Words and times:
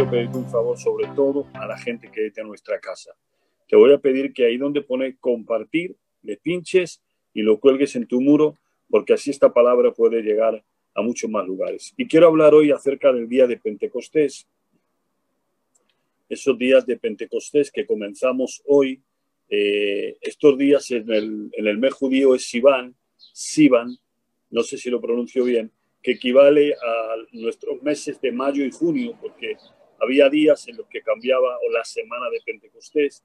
quiero 0.00 0.12
pedirte 0.12 0.38
un 0.38 0.48
favor, 0.48 0.78
sobre 0.78 1.06
todo 1.14 1.46
a 1.52 1.66
la 1.66 1.76
gente 1.76 2.10
que 2.10 2.28
está 2.28 2.40
en 2.40 2.48
nuestra 2.48 2.80
casa. 2.80 3.14
Te 3.68 3.76
voy 3.76 3.92
a 3.92 3.98
pedir 3.98 4.32
que 4.32 4.46
ahí 4.46 4.56
donde 4.56 4.80
pone 4.80 5.16
compartir, 5.18 5.94
le 6.22 6.38
pinches 6.38 7.02
y 7.34 7.42
lo 7.42 7.60
cuelgues 7.60 7.96
en 7.96 8.06
tu 8.06 8.22
muro, 8.22 8.56
porque 8.88 9.12
así 9.12 9.28
esta 9.30 9.52
palabra 9.52 9.92
puede 9.92 10.22
llegar 10.22 10.64
a 10.94 11.02
muchos 11.02 11.28
más 11.28 11.46
lugares. 11.46 11.92
Y 11.98 12.08
quiero 12.08 12.28
hablar 12.28 12.54
hoy 12.54 12.70
acerca 12.70 13.12
del 13.12 13.28
día 13.28 13.46
de 13.46 13.58
Pentecostés. 13.58 14.46
Esos 16.30 16.56
días 16.56 16.86
de 16.86 16.96
Pentecostés 16.96 17.70
que 17.70 17.84
comenzamos 17.84 18.62
hoy, 18.64 19.02
eh, 19.50 20.16
estos 20.22 20.56
días 20.56 20.90
en 20.92 21.12
el, 21.12 21.50
en 21.52 21.66
el 21.66 21.76
mes 21.76 21.92
judío 21.92 22.34
es 22.34 22.48
Sivan, 22.48 22.94
Sivan, 23.34 23.98
no 24.48 24.62
sé 24.62 24.78
si 24.78 24.88
lo 24.88 24.98
pronuncio 24.98 25.44
bien, 25.44 25.70
que 26.02 26.12
equivale 26.12 26.72
a 26.72 27.16
nuestros 27.32 27.82
meses 27.82 28.18
de 28.18 28.32
mayo 28.32 28.64
y 28.64 28.70
junio, 28.70 29.18
porque 29.20 29.58
había 30.00 30.28
días 30.28 30.66
en 30.68 30.76
los 30.76 30.86
que 30.88 31.02
cambiaba 31.02 31.58
o 31.58 31.70
la 31.70 31.84
semana 31.84 32.28
de 32.30 32.40
Pentecostés, 32.44 33.22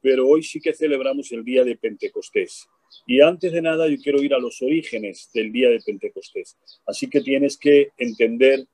pero 0.00 0.26
hoy 0.26 0.42
sí 0.42 0.60
que 0.60 0.72
celebramos 0.72 1.30
el 1.32 1.44
día 1.44 1.64
de 1.64 1.76
Pentecostés. 1.76 2.68
Y 3.06 3.20
antes 3.20 3.52
de 3.52 3.62
nada, 3.62 3.88
yo 3.88 3.96
quiero 3.98 4.22
ir 4.22 4.34
a 4.34 4.38
los 4.38 4.62
orígenes 4.62 5.30
del 5.34 5.52
día 5.52 5.68
de 5.68 5.80
Pentecostés. 5.80 6.56
Así 6.86 7.08
que 7.08 7.20
tienes 7.20 7.56
que 7.56 7.90
entender 7.98 8.66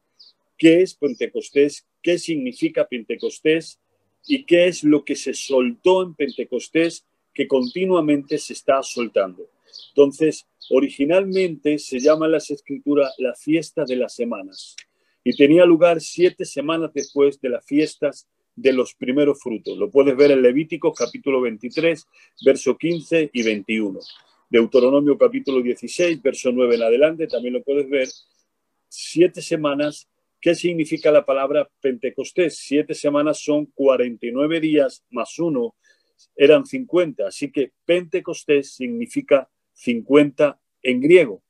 qué 0.57 0.83
es 0.83 0.95
Pentecostés, 0.95 1.87
qué 2.03 2.19
significa 2.19 2.87
Pentecostés 2.87 3.79
y 4.27 4.45
qué 4.45 4.67
es 4.67 4.85
lo 4.85 5.05
que 5.05 5.17
se 5.17 5.35
soltó 5.35 6.03
en 6.03 6.15
Pentecostés 6.15 7.05
que 7.35 7.49
continuamente 7.49 8.39
se 8.39 8.53
está 8.53 8.83
soltando. 8.83 9.49
Entonces, 9.89 10.47
originalmente 10.71 11.79
se 11.79 11.99
llama 11.99 12.27
en 12.27 12.33
las 12.33 12.51
escrituras 12.51 13.15
la 13.19 13.35
fiesta 13.35 13.85
de 13.85 13.97
las 13.97 14.15
semanas 14.15 14.77
y 15.25 15.37
tenía 15.37 15.65
lugar 15.65 16.01
siete 16.01 16.45
semanas 16.45 16.91
después 16.95 17.41
de 17.41 17.51
las 17.51 17.65
fiestas 17.65 18.29
de 18.55 18.73
los 18.73 18.95
primeros 18.95 19.41
frutos. 19.41 19.79
Lo 19.79 19.91
puedes 19.91 20.17
ver 20.17 20.31
en 20.31 20.43
Levítico 20.43 20.93
capítulo 20.93 21.41
23, 21.41 22.07
verso 22.45 22.77
15 22.77 23.31
y 23.33 23.43
21. 23.43 24.01
Deuteronomio 24.51 25.17
capítulo 25.17 25.63
16, 25.63 26.21
verso 26.21 26.53
9 26.53 26.75
en 26.75 26.83
adelante, 26.83 27.27
también 27.27 27.55
lo 27.55 27.63
puedes 27.63 27.89
ver. 27.89 28.09
Siete 28.89 29.41
semanas. 29.41 30.09
¿Qué 30.41 30.55
significa 30.55 31.11
la 31.13 31.25
palabra 31.25 31.71
Pentecostés? 31.81 32.59
Siete 32.59 32.95
semanas 32.95 33.39
son 33.39 33.67
49 33.67 34.61
días 34.61 35.05
más 35.11 35.39
uno, 35.39 35.77
eran 36.35 36.67
50. 36.67 37.29
Así 37.29 37.51
que 37.51 37.73
Pentecostés 37.85 38.75
significa 38.75 39.49
50 39.73 40.61
en 40.83 41.01
griego. 41.01 41.43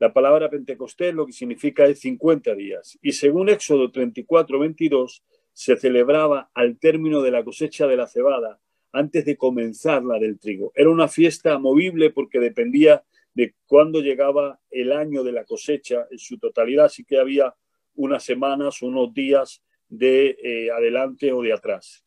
La 0.00 0.14
palabra 0.14 0.48
Pentecostés 0.48 1.14
lo 1.14 1.26
que 1.26 1.32
significa 1.32 1.84
es 1.84 2.00
50 2.00 2.54
días. 2.54 2.98
Y 3.02 3.12
según 3.12 3.50
Éxodo 3.50 3.90
34, 3.90 4.58
22, 4.58 5.22
se 5.52 5.76
celebraba 5.76 6.50
al 6.54 6.78
término 6.78 7.20
de 7.20 7.30
la 7.30 7.44
cosecha 7.44 7.86
de 7.86 7.98
la 7.98 8.06
cebada, 8.06 8.58
antes 8.92 9.26
de 9.26 9.36
comenzar 9.36 10.02
la 10.02 10.18
del 10.18 10.38
trigo. 10.38 10.72
Era 10.74 10.88
una 10.88 11.06
fiesta 11.06 11.58
movible 11.58 12.10
porque 12.10 12.40
dependía 12.40 13.04
de 13.34 13.54
cuándo 13.66 14.00
llegaba 14.00 14.58
el 14.70 14.92
año 14.92 15.22
de 15.22 15.32
la 15.32 15.44
cosecha 15.44 16.06
en 16.10 16.18
su 16.18 16.38
totalidad, 16.38 16.86
así 16.86 17.04
que 17.04 17.18
había 17.18 17.54
unas 17.94 18.24
semanas, 18.24 18.80
unos 18.80 19.12
días 19.12 19.62
de 19.86 20.36
eh, 20.42 20.70
adelante 20.70 21.30
o 21.30 21.42
de 21.42 21.52
atrás. 21.52 22.06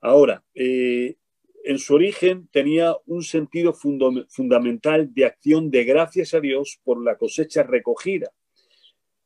Ahora, 0.00 0.42
eh, 0.54 1.16
en 1.64 1.78
su 1.78 1.94
origen 1.94 2.48
tenía 2.52 2.96
un 3.06 3.22
sentido 3.22 3.72
fundamental 3.72 5.12
de 5.14 5.24
acción 5.24 5.70
de 5.70 5.84
gracias 5.84 6.34
a 6.34 6.40
Dios 6.40 6.80
por 6.82 7.02
la 7.02 7.16
cosecha 7.16 7.62
recogida. 7.62 8.32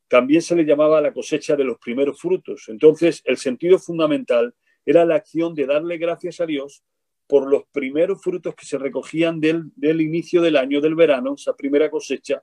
También 0.09 0.43
se 0.43 0.55
le 0.55 0.65
llamaba 0.65 1.01
la 1.01 1.12
cosecha 1.12 1.56
de 1.56 1.65
los 1.65 1.78
primeros 1.78 2.21
frutos. 2.21 2.69
Entonces, 2.69 3.22
el 3.25 3.37
sentido 3.37 3.78
fundamental 3.78 4.55
era 4.84 5.05
la 5.05 5.16
acción 5.16 5.55
de 5.55 5.66
darle 5.66 5.99
gracias 5.99 6.41
a 6.41 6.47
Dios 6.47 6.83
por 7.27 7.50
los 7.50 7.65
primeros 7.72 8.22
frutos 8.22 8.55
que 8.55 8.66
se 8.66 8.78
recogían 8.78 9.41
del, 9.41 9.65
del 9.75 10.00
inicio 10.00 10.41
del 10.43 10.56
año, 10.56 10.81
del 10.81 10.94
verano, 10.94 11.34
esa 11.34 11.56
primera 11.56 11.91
cosecha, 11.91 12.43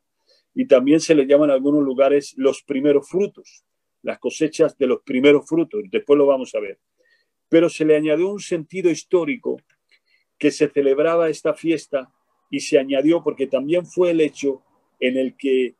y 0.53 0.67
también 0.67 0.99
se 0.99 1.15
le 1.15 1.25
llaman 1.25 1.49
en 1.49 1.55
algunos 1.55 1.83
lugares 1.83 2.33
los 2.37 2.63
primeros 2.63 3.07
frutos, 3.07 3.63
las 4.01 4.19
cosechas 4.19 4.77
de 4.77 4.87
los 4.87 5.01
primeros 5.03 5.47
frutos. 5.47 5.83
Después 5.89 6.17
lo 6.17 6.25
vamos 6.25 6.53
a 6.53 6.59
ver. 6.59 6.79
Pero 7.47 7.69
se 7.69 7.85
le 7.85 7.95
añadió 7.95 8.29
un 8.29 8.41
sentido 8.41 8.91
histórico 8.91 9.57
que 10.43 10.51
se 10.51 10.67
celebraba 10.67 11.29
esta 11.29 11.53
fiesta 11.53 12.11
y 12.49 12.59
se 12.59 12.77
añadió 12.77 13.23
porque 13.23 13.47
también 13.47 13.85
fue 13.85 14.11
el 14.11 14.19
hecho 14.19 14.61
en 14.99 15.15
el 15.15 15.37
que 15.37 15.75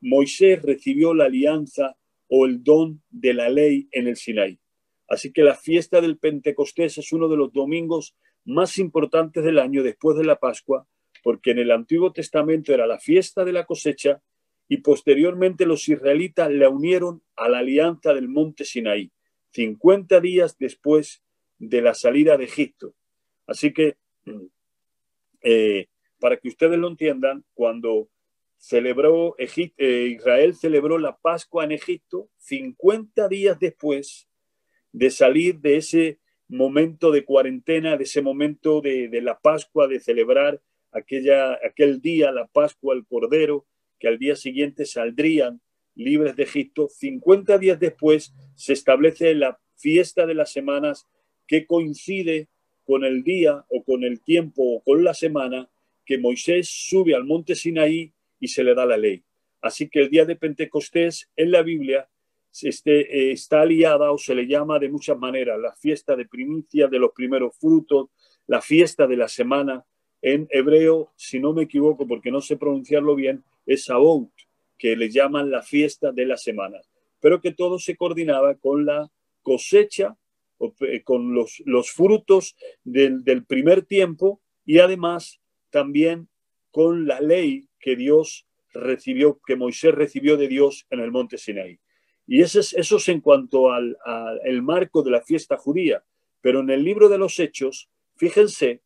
Moisés 0.00 0.62
recibió 0.62 1.12
la 1.12 1.24
alianza 1.24 1.96
o 2.28 2.46
el 2.46 2.62
don 2.62 3.02
de 3.10 3.34
la 3.34 3.48
ley 3.48 3.88
en 3.90 4.06
el 4.06 4.14
Sinaí. 4.14 4.60
Así 5.08 5.32
que 5.32 5.42
la 5.42 5.56
fiesta 5.56 6.00
del 6.00 6.18
Pentecostés 6.18 6.98
es 6.98 7.10
uno 7.10 7.26
de 7.26 7.36
los 7.36 7.52
domingos 7.52 8.14
más 8.44 8.78
importantes 8.78 9.42
del 9.42 9.58
año 9.58 9.82
después 9.82 10.16
de 10.16 10.22
la 10.22 10.36
Pascua, 10.36 10.86
porque 11.24 11.50
en 11.50 11.58
el 11.58 11.72
Antiguo 11.72 12.12
Testamento 12.12 12.72
era 12.72 12.86
la 12.86 13.00
fiesta 13.00 13.44
de 13.44 13.54
la 13.54 13.66
cosecha 13.66 14.22
y 14.68 14.76
posteriormente 14.82 15.66
los 15.66 15.88
israelitas 15.88 16.48
la 16.52 16.68
unieron 16.68 17.24
a 17.34 17.48
la 17.48 17.58
alianza 17.58 18.14
del 18.14 18.28
monte 18.28 18.64
Sinaí, 18.64 19.10
50 19.50 20.20
días 20.20 20.56
después 20.60 21.24
de 21.58 21.82
la 21.82 21.94
salida 21.94 22.36
de 22.36 22.44
Egipto. 22.44 22.94
Así 23.46 23.72
que, 23.72 23.96
eh, 25.42 25.86
para 26.18 26.36
que 26.36 26.48
ustedes 26.48 26.78
lo 26.78 26.88
entiendan, 26.88 27.44
cuando 27.54 28.08
celebró 28.58 29.36
eh, 29.38 30.08
Israel 30.16 30.54
celebró 30.54 30.98
la 30.98 31.16
Pascua 31.16 31.64
en 31.64 31.72
Egipto 31.72 32.30
50 32.38 33.28
días 33.28 33.58
después 33.60 34.28
de 34.92 35.10
salir 35.10 35.60
de 35.60 35.76
ese 35.76 36.18
momento 36.48 37.10
de 37.10 37.24
cuarentena, 37.24 37.96
de 37.96 38.04
ese 38.04 38.22
momento 38.22 38.80
de, 38.80 39.08
de, 39.08 39.20
la 39.20 39.38
Pascua, 39.38 39.88
de 39.88 40.00
celebrar 40.00 40.60
aquella, 40.90 41.58
aquel 41.64 42.00
día, 42.00 42.32
la 42.32 42.46
Pascua, 42.46 42.94
el 42.94 43.04
Cordero, 43.04 43.66
que 43.98 44.08
al 44.08 44.18
día 44.18 44.36
siguiente 44.36 44.86
saldrían 44.86 45.60
libres 45.94 46.36
de 46.36 46.44
Egipto. 46.44 46.88
50 46.88 47.58
días 47.58 47.80
después 47.80 48.32
se 48.54 48.72
establece 48.72 49.34
la 49.34 49.58
fiesta 49.76 50.26
de 50.26 50.34
las 50.34 50.52
semanas 50.52 51.06
que 51.46 51.66
coincide 51.66 52.48
con 52.86 53.04
el 53.04 53.22
día 53.22 53.64
o 53.68 53.82
con 53.82 54.04
el 54.04 54.20
tiempo 54.20 54.62
o 54.62 54.80
con 54.80 55.04
la 55.04 55.12
semana 55.12 55.68
que 56.04 56.18
Moisés 56.18 56.68
sube 56.68 57.14
al 57.14 57.24
monte 57.24 57.54
Sinaí 57.54 58.12
y 58.38 58.48
se 58.48 58.62
le 58.62 58.74
da 58.74 58.86
la 58.86 58.96
ley. 58.96 59.22
Así 59.60 59.88
que 59.88 60.00
el 60.00 60.10
día 60.10 60.24
de 60.24 60.36
Pentecostés 60.36 61.28
en 61.36 61.50
la 61.50 61.62
Biblia 61.62 62.08
este, 62.62 63.00
eh, 63.00 63.32
está 63.32 63.62
aliada 63.62 64.12
o 64.12 64.18
se 64.18 64.34
le 64.34 64.46
llama 64.46 64.78
de 64.78 64.88
muchas 64.88 65.18
maneras 65.18 65.58
la 65.58 65.72
fiesta 65.72 66.16
de 66.16 66.26
primicia 66.26 66.86
de 66.86 66.98
los 66.98 67.12
primeros 67.12 67.56
frutos, 67.58 68.08
la 68.46 68.62
fiesta 68.62 69.06
de 69.06 69.16
la 69.16 69.28
semana. 69.28 69.84
En 70.22 70.46
hebreo, 70.50 71.12
si 71.16 71.38
no 71.38 71.52
me 71.52 71.64
equivoco, 71.64 72.06
porque 72.06 72.30
no 72.30 72.40
sé 72.40 72.56
pronunciarlo 72.56 73.14
bien, 73.14 73.44
es 73.66 73.84
Sabaut, 73.84 74.30
que 74.78 74.96
le 74.96 75.10
llaman 75.10 75.50
la 75.50 75.62
fiesta 75.62 76.12
de 76.12 76.24
la 76.24 76.36
semana. 76.36 76.78
Pero 77.20 77.40
que 77.40 77.52
todo 77.52 77.78
se 77.78 77.96
coordinaba 77.96 78.54
con 78.54 78.86
la 78.86 79.10
cosecha 79.42 80.16
con 81.04 81.34
los, 81.34 81.62
los 81.66 81.90
frutos 81.90 82.56
del, 82.84 83.24
del, 83.24 83.44
primer 83.44 83.84
tiempo 83.84 84.40
y 84.64 84.78
además 84.78 85.40
también 85.70 86.28
con 86.70 87.06
la 87.06 87.20
ley 87.20 87.68
que 87.78 87.96
Dios 87.96 88.46
recibió, 88.72 89.40
que 89.46 89.56
Moisés 89.56 89.94
recibió 89.94 90.36
de 90.36 90.48
Dios 90.48 90.86
en 90.90 91.00
el 91.00 91.10
monte 91.10 91.38
Sinaí. 91.38 91.78
Y 92.26 92.42
eso 92.42 92.60
es, 92.60 93.08
en 93.08 93.20
cuanto 93.20 93.72
al, 93.72 93.96
al 94.04 94.62
marco 94.62 95.02
de 95.02 95.12
la 95.12 95.22
fiesta 95.22 95.56
judía. 95.56 96.04
Pero 96.40 96.60
en 96.60 96.70
el 96.70 96.82
libro 96.84 97.08
de 97.08 97.18
los 97.18 97.38
Hechos, 97.38 97.88
fíjense 98.16 98.82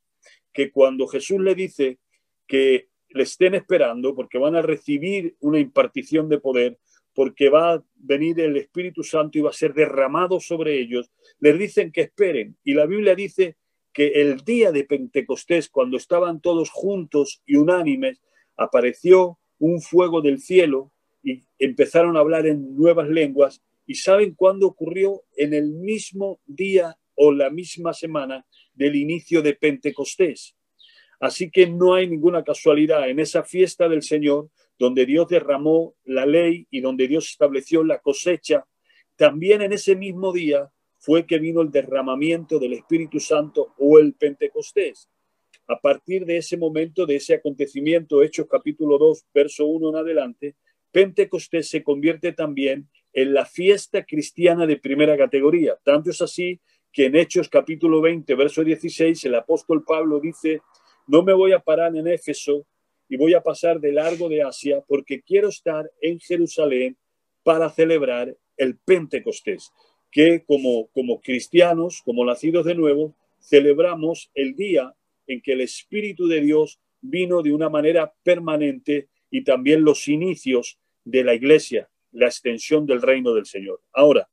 que 0.52 0.70
cuando 0.70 1.06
Jesús 1.06 1.40
le 1.40 1.54
dice 1.54 1.98
que 2.46 2.88
le 3.08 3.22
estén 3.22 3.54
esperando 3.54 4.14
porque 4.14 4.38
van 4.38 4.56
a 4.56 4.62
recibir 4.62 5.36
una 5.40 5.58
impartición 5.58 6.28
de 6.28 6.38
poder, 6.38 6.78
porque 7.14 7.48
va 7.48 7.74
a 7.74 7.84
venir 7.96 8.40
el 8.40 8.56
Espíritu 8.56 9.02
Santo 9.02 9.38
y 9.38 9.42
va 9.42 9.50
a 9.50 9.54
ser 9.54 9.74
derramado 9.74 10.40
sobre 10.40 10.78
ellos, 10.78 11.10
les 11.38 11.58
dicen 11.58 11.92
que 11.92 12.02
esperen. 12.02 12.56
Y 12.64 12.74
la 12.74 12.86
Biblia 12.86 13.14
dice 13.14 13.56
que 13.92 14.20
el 14.20 14.44
día 14.44 14.72
de 14.72 14.84
Pentecostés, 14.84 15.68
cuando 15.68 15.96
estaban 15.96 16.40
todos 16.40 16.70
juntos 16.70 17.42
y 17.44 17.56
unánimes, 17.56 18.20
apareció 18.56 19.38
un 19.58 19.80
fuego 19.80 20.20
del 20.20 20.40
cielo 20.40 20.92
y 21.22 21.42
empezaron 21.58 22.16
a 22.16 22.20
hablar 22.20 22.46
en 22.46 22.76
nuevas 22.76 23.08
lenguas. 23.08 23.62
¿Y 23.86 23.94
saben 23.94 24.34
cuándo 24.34 24.68
ocurrió? 24.68 25.22
En 25.36 25.52
el 25.52 25.70
mismo 25.70 26.40
día 26.46 26.96
o 27.14 27.32
la 27.32 27.50
misma 27.50 27.92
semana 27.92 28.46
del 28.72 28.96
inicio 28.96 29.42
de 29.42 29.54
Pentecostés. 29.54 30.56
Así 31.18 31.50
que 31.50 31.66
no 31.66 31.94
hay 31.94 32.08
ninguna 32.08 32.42
casualidad. 32.42 33.08
En 33.08 33.18
esa 33.18 33.42
fiesta 33.42 33.88
del 33.88 34.02
Señor 34.02 34.48
donde 34.80 35.04
Dios 35.04 35.28
derramó 35.28 35.94
la 36.04 36.24
ley 36.24 36.66
y 36.70 36.80
donde 36.80 37.06
Dios 37.06 37.28
estableció 37.28 37.84
la 37.84 37.98
cosecha, 37.98 38.64
también 39.14 39.60
en 39.60 39.74
ese 39.74 39.94
mismo 39.94 40.32
día 40.32 40.70
fue 40.96 41.26
que 41.26 41.38
vino 41.38 41.60
el 41.60 41.70
derramamiento 41.70 42.58
del 42.58 42.72
Espíritu 42.72 43.20
Santo 43.20 43.74
o 43.76 43.98
el 43.98 44.14
Pentecostés. 44.14 45.10
A 45.66 45.78
partir 45.78 46.24
de 46.24 46.38
ese 46.38 46.56
momento, 46.56 47.04
de 47.04 47.16
ese 47.16 47.34
acontecimiento, 47.34 48.22
Hechos 48.22 48.46
capítulo 48.50 48.96
2, 48.96 49.26
verso 49.34 49.66
1 49.66 49.90
en 49.90 49.96
adelante, 49.96 50.56
Pentecostés 50.90 51.68
se 51.68 51.84
convierte 51.84 52.32
también 52.32 52.88
en 53.12 53.34
la 53.34 53.44
fiesta 53.44 54.06
cristiana 54.06 54.66
de 54.66 54.78
primera 54.78 55.14
categoría. 55.14 55.76
Tanto 55.84 56.08
es 56.08 56.22
así 56.22 56.58
que 56.90 57.04
en 57.04 57.16
Hechos 57.16 57.50
capítulo 57.50 58.00
20, 58.00 58.34
verso 58.34 58.64
16, 58.64 59.26
el 59.26 59.34
apóstol 59.34 59.84
Pablo 59.86 60.20
dice, 60.20 60.62
no 61.06 61.22
me 61.22 61.34
voy 61.34 61.52
a 61.52 61.58
parar 61.58 61.94
en 61.94 62.08
Éfeso 62.08 62.66
y 63.10 63.16
voy 63.16 63.34
a 63.34 63.42
pasar 63.42 63.80
de 63.80 63.92
largo 63.92 64.28
de 64.28 64.42
Asia 64.42 64.82
porque 64.86 65.20
quiero 65.20 65.48
estar 65.48 65.90
en 66.00 66.20
Jerusalén 66.20 66.96
para 67.42 67.68
celebrar 67.68 68.34
el 68.56 68.78
Pentecostés, 68.78 69.72
que 70.12 70.44
como, 70.44 70.86
como 70.92 71.20
cristianos, 71.20 72.02
como 72.04 72.24
nacidos 72.24 72.64
de 72.64 72.76
nuevo, 72.76 73.16
celebramos 73.40 74.30
el 74.34 74.54
día 74.54 74.94
en 75.26 75.42
que 75.42 75.54
el 75.54 75.60
Espíritu 75.60 76.28
de 76.28 76.40
Dios 76.40 76.80
vino 77.00 77.42
de 77.42 77.52
una 77.52 77.68
manera 77.68 78.14
permanente 78.22 79.08
y 79.28 79.42
también 79.42 79.82
los 79.82 80.06
inicios 80.06 80.78
de 81.04 81.24
la 81.24 81.34
iglesia, 81.34 81.90
la 82.12 82.26
extensión 82.26 82.86
del 82.86 83.02
reino 83.02 83.34
del 83.34 83.46
Señor. 83.46 83.82
Ahora, 83.92 84.28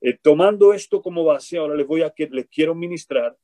eh, 0.00 0.18
tomando 0.20 0.72
esto 0.72 1.00
como 1.00 1.24
base, 1.24 1.58
ahora 1.58 1.76
les 1.76 1.86
voy 1.86 2.02
a 2.02 2.10
que 2.10 2.28
les 2.28 2.48
quiero 2.48 2.74
ministrar 2.74 3.36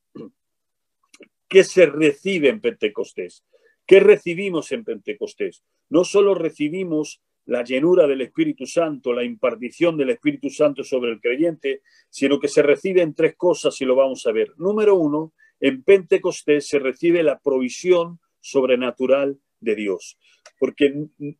qué 1.48 1.62
se 1.62 1.86
recibe 1.86 2.48
en 2.48 2.60
Pentecostés. 2.60 3.44
¿Qué 3.86 4.00
recibimos 4.00 4.72
en 4.72 4.84
Pentecostés? 4.84 5.62
No 5.88 6.04
solo 6.04 6.34
recibimos 6.34 7.22
la 7.44 7.62
llenura 7.62 8.08
del 8.08 8.20
Espíritu 8.22 8.66
Santo, 8.66 9.12
la 9.12 9.22
impartición 9.22 9.96
del 9.96 10.10
Espíritu 10.10 10.50
Santo 10.50 10.82
sobre 10.82 11.12
el 11.12 11.20
creyente, 11.20 11.82
sino 12.10 12.40
que 12.40 12.48
se 12.48 12.62
reciben 12.62 13.14
tres 13.14 13.36
cosas 13.36 13.80
y 13.80 13.84
lo 13.84 13.94
vamos 13.94 14.26
a 14.26 14.32
ver. 14.32 14.52
Número 14.56 14.96
uno, 14.96 15.32
en 15.60 15.84
Pentecostés 15.84 16.66
se 16.66 16.80
recibe 16.80 17.22
la 17.22 17.38
provisión 17.38 18.18
sobrenatural 18.40 19.38
de 19.60 19.76
Dios, 19.76 20.18
porque 20.58 20.92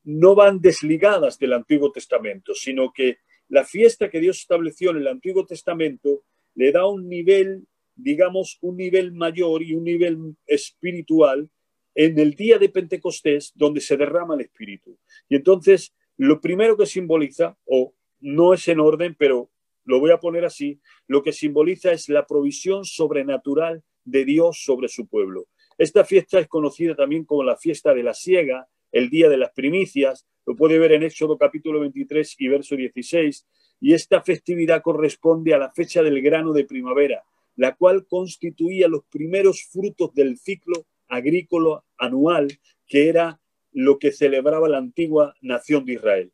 no 0.04 0.34
van 0.36 0.60
desligadas 0.60 1.38
del 1.38 1.52
Antiguo 1.52 1.90
Testamento, 1.90 2.54
sino 2.54 2.92
que 2.92 3.18
la 3.48 3.64
fiesta 3.64 4.08
que 4.08 4.20
Dios 4.20 4.38
estableció 4.38 4.90
en 4.92 4.98
el 4.98 5.08
Antiguo 5.08 5.44
Testamento 5.44 6.22
le 6.54 6.70
da 6.70 6.86
un 6.86 7.08
nivel, 7.08 7.66
digamos, 7.96 8.58
un 8.60 8.76
nivel 8.76 9.12
mayor 9.12 9.62
y 9.64 9.74
un 9.74 9.84
nivel 9.84 10.36
espiritual 10.46 11.50
en 11.96 12.18
el 12.18 12.34
día 12.34 12.58
de 12.58 12.68
Pentecostés, 12.68 13.52
donde 13.54 13.80
se 13.80 13.96
derrama 13.96 14.34
el 14.34 14.42
Espíritu. 14.42 14.98
Y 15.30 15.36
entonces, 15.36 15.94
lo 16.18 16.42
primero 16.42 16.76
que 16.76 16.84
simboliza, 16.84 17.56
o 17.64 17.94
no 18.20 18.52
es 18.52 18.68
en 18.68 18.80
orden, 18.80 19.16
pero 19.18 19.50
lo 19.84 19.98
voy 19.98 20.10
a 20.10 20.20
poner 20.20 20.44
así, 20.44 20.78
lo 21.08 21.22
que 21.22 21.32
simboliza 21.32 21.92
es 21.92 22.10
la 22.10 22.26
provisión 22.26 22.84
sobrenatural 22.84 23.82
de 24.04 24.26
Dios 24.26 24.62
sobre 24.62 24.88
su 24.88 25.06
pueblo. 25.06 25.46
Esta 25.78 26.04
fiesta 26.04 26.38
es 26.38 26.48
conocida 26.48 26.94
también 26.94 27.24
como 27.24 27.42
la 27.42 27.56
fiesta 27.56 27.94
de 27.94 28.02
la 28.02 28.12
siega, 28.12 28.68
el 28.92 29.08
día 29.08 29.30
de 29.30 29.38
las 29.38 29.52
primicias, 29.52 30.26
lo 30.44 30.54
puede 30.54 30.78
ver 30.78 30.92
en 30.92 31.02
Éxodo 31.02 31.38
capítulo 31.38 31.80
23 31.80 32.36
y 32.38 32.48
verso 32.48 32.76
16, 32.76 33.46
y 33.80 33.94
esta 33.94 34.20
festividad 34.22 34.82
corresponde 34.82 35.54
a 35.54 35.58
la 35.58 35.72
fecha 35.72 36.02
del 36.02 36.20
grano 36.20 36.52
de 36.52 36.64
primavera, 36.64 37.24
la 37.56 37.74
cual 37.74 38.06
constituía 38.06 38.86
los 38.86 39.04
primeros 39.06 39.64
frutos 39.70 40.14
del 40.14 40.36
ciclo 40.36 40.86
agrícola 41.08 41.82
anual, 41.96 42.48
que 42.86 43.08
era 43.08 43.40
lo 43.72 43.98
que 43.98 44.12
celebraba 44.12 44.68
la 44.68 44.78
antigua 44.78 45.34
nación 45.40 45.84
de 45.84 45.92
Israel. 45.94 46.32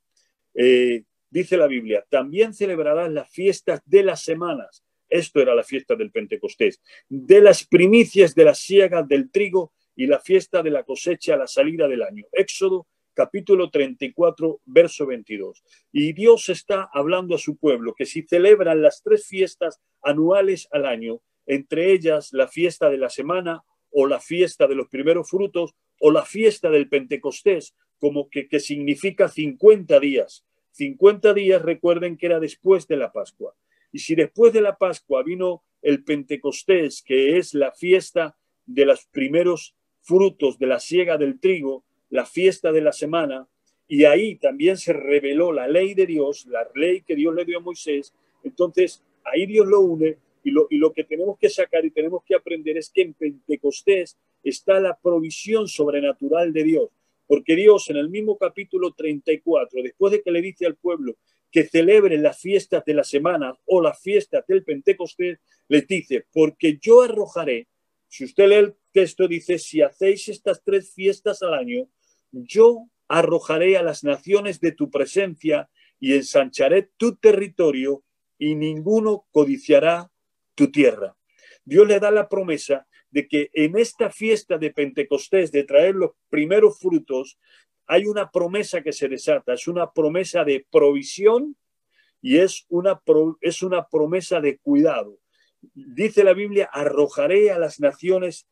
Eh, 0.55 1.05
dice 1.31 1.57
la 1.57 1.67
Biblia, 1.67 2.05
también 2.09 2.55
celebrarás 2.55 3.11
las 3.11 3.31
fiestas 3.31 3.81
de 3.85 4.03
las 4.03 4.23
semanas, 4.23 4.85
esto 5.09 5.41
era 5.41 5.55
la 5.55 5.65
fiesta 5.65 5.95
del 5.95 6.11
Pentecostés, 6.11 6.81
de 7.09 7.41
las 7.41 7.67
primicias 7.67 8.35
de 8.35 8.45
las 8.45 8.59
siegas 8.61 9.07
del 9.09 9.31
trigo 9.31 9.73
y 9.95 10.07
la 10.07 10.21
fiesta 10.21 10.63
de 10.63 10.71
la 10.71 10.85
cosecha 10.85 11.35
a 11.35 11.39
la 11.39 11.47
salida 11.47 11.87
del 11.89 12.03
año. 12.03 12.25
Éxodo 12.33 12.87
capítulo 13.15 13.71
34, 13.71 14.61
verso 14.65 15.07
22. 15.07 15.63
Y 15.93 16.13
Dios 16.13 16.49
está 16.49 16.89
hablando 16.93 17.35
a 17.35 17.39
su 17.39 17.57
pueblo 17.57 17.95
que 17.95 18.07
si 18.07 18.23
celebran 18.23 18.83
las 18.83 19.03
tres 19.03 19.27
fiestas 19.27 19.81
anuales 20.03 20.69
al 20.71 20.87
año, 20.87 21.21
entre 21.47 21.93
ellas 21.93 22.33
la 22.33 22.49
fiesta 22.49 22.89
de 22.89 22.99
la 22.99 23.11
semana 23.11 23.63
o 23.93 24.07
la 24.07 24.21
fiesta 24.21 24.67
de 24.67 24.75
los 24.75 24.89
primeros 24.89 25.31
frutos 25.31 25.75
o 26.01 26.11
la 26.11 26.25
fiesta 26.25 26.71
del 26.71 26.89
Pentecostés, 26.89 27.75
como 27.99 28.29
que, 28.29 28.49
que 28.49 28.59
significa 28.59 29.29
50 29.29 30.01
días. 30.01 30.45
50 30.73 31.35
días, 31.35 31.63
recuerden 31.63 32.17
que 32.17 32.27
era 32.27 32.41
después 32.41 32.89
de 32.89 32.97
la 32.97 33.13
Pascua. 33.13 33.55
Y 33.93 34.01
si 34.01 34.15
después 34.15 34.53
de 34.53 34.63
la 34.63 34.77
Pascua 34.77 35.23
vino 35.23 35.63
el 35.83 36.03
Pentecostés, 36.03 37.03
que 37.03 37.37
es 37.37 37.55
la 37.55 37.73
fiesta 37.73 38.37
de 38.67 38.87
los 38.87 39.07
primeros 39.07 39.77
frutos 40.01 40.59
de 40.59 40.67
la 40.67 40.81
siega 40.81 41.19
del 41.19 41.39
trigo, 41.39 41.85
la 42.11 42.27
fiesta 42.27 42.73
de 42.73 42.81
la 42.81 42.93
semana, 42.93 43.49
y 43.87 44.05
ahí 44.05 44.37
también 44.37 44.79
se 44.79 44.93
reveló 44.93 45.53
la 45.53 45.69
ley 45.69 45.95
de 45.95 46.07
Dios, 46.07 46.47
la 46.47 46.67
ley 46.75 47.03
que 47.03 47.15
Dios 47.15 47.35
le 47.35 47.45
dio 47.45 47.59
a 47.59 47.63
Moisés, 47.63 48.15
entonces 48.43 49.05
ahí 49.25 49.47
Dios 49.47 49.67
lo 49.67 49.81
une 49.81 50.17
y 50.43 50.51
lo, 50.51 50.67
y 50.71 50.77
lo 50.77 50.93
que 50.93 51.05
tenemos 51.05 51.39
que 51.39 51.51
sacar 51.51 51.85
y 51.85 51.91
tenemos 51.91 52.23
que 52.25 52.35
aprender 52.35 52.77
es 52.77 52.91
que 52.91 53.03
en 53.03 53.15
Pentecostés 53.15 54.19
está 54.43 54.81
la 54.81 54.99
provisión 55.01 55.69
sobrenatural 55.69 56.53
de 56.53 56.65
Dios, 56.65 56.91
porque 57.27 57.57
Dios 57.57 57.89
en 57.91 57.97
el 57.97 58.09
mismo 58.09 58.37
capítulo 58.37 58.93
34, 58.93 59.83
después 59.83 60.13
de 60.13 60.23
que 60.23 60.31
le 60.31 60.43
dice 60.43 60.67
al 60.67 60.77
pueblo, 60.77 61.17
que 61.51 61.65
celebren 61.65 62.23
las 62.23 62.41
fiestas 62.41 62.85
de 62.85 62.95
la 62.95 63.05
semana 63.05 63.57
o 63.67 63.81
las 63.81 64.01
fiestas 64.01 64.45
del 64.47 64.65
Pentecostés, 64.65 65.39
les 65.69 65.87
dice, 65.87 66.27
porque 66.33 66.79
yo 66.81 67.03
arrojaré, 67.03 67.69
si 68.09 68.25
usted 68.25 68.49
lee 68.49 68.55
el 68.57 68.75
texto, 68.93 69.29
dice, 69.29 69.59
si 69.59 69.81
hacéis 69.83 70.29
estas 70.29 70.63
tres 70.63 70.93
fiestas 70.93 71.43
al 71.43 71.55
año, 71.55 71.89
yo 72.31 72.89
arrojaré 73.09 73.77
a 73.77 73.83
las 73.83 74.05
naciones 74.05 74.61
de 74.61 74.73
tu 74.73 74.91
presencia 74.91 75.71
y 76.01 76.15
ensancharé 76.15 76.91
tu 76.97 77.17
territorio 77.17 78.03
y 78.39 78.55
ninguno 78.55 79.27
codiciará 79.31 80.12
tu 80.55 80.71
tierra. 80.71 81.17
Dios 81.65 81.87
le 81.87 82.01
da 82.01 82.11
la 82.11 82.29
promesa 82.29 82.87
de 83.11 83.29
que 83.29 83.51
en 83.53 83.79
esta 83.79 84.11
fiesta 84.11 84.59
de 84.59 84.73
Pentecostés, 84.73 85.53
de 85.53 85.65
traer 85.65 85.95
los 85.95 86.13
primeros 86.29 86.79
frutos, 86.79 87.39
hay 87.87 88.07
una 88.07 88.31
promesa 88.31 88.83
que 88.83 88.93
se 88.93 89.09
desata, 89.09 89.53
es 89.53 89.69
una 89.69 89.93
promesa 89.93 90.45
de 90.45 90.67
provisión 90.71 91.57
y 92.21 92.39
es 92.39 92.65
una, 92.69 93.01
es 93.41 93.63
una 93.63 93.87
promesa 93.87 94.41
de 94.41 94.59
cuidado. 94.59 95.19
Dice 95.75 96.25
la 96.25 96.33
Biblia, 96.33 96.69
arrojaré 96.73 97.51
a 97.51 97.59
las 97.59 97.81
naciones 97.81 98.47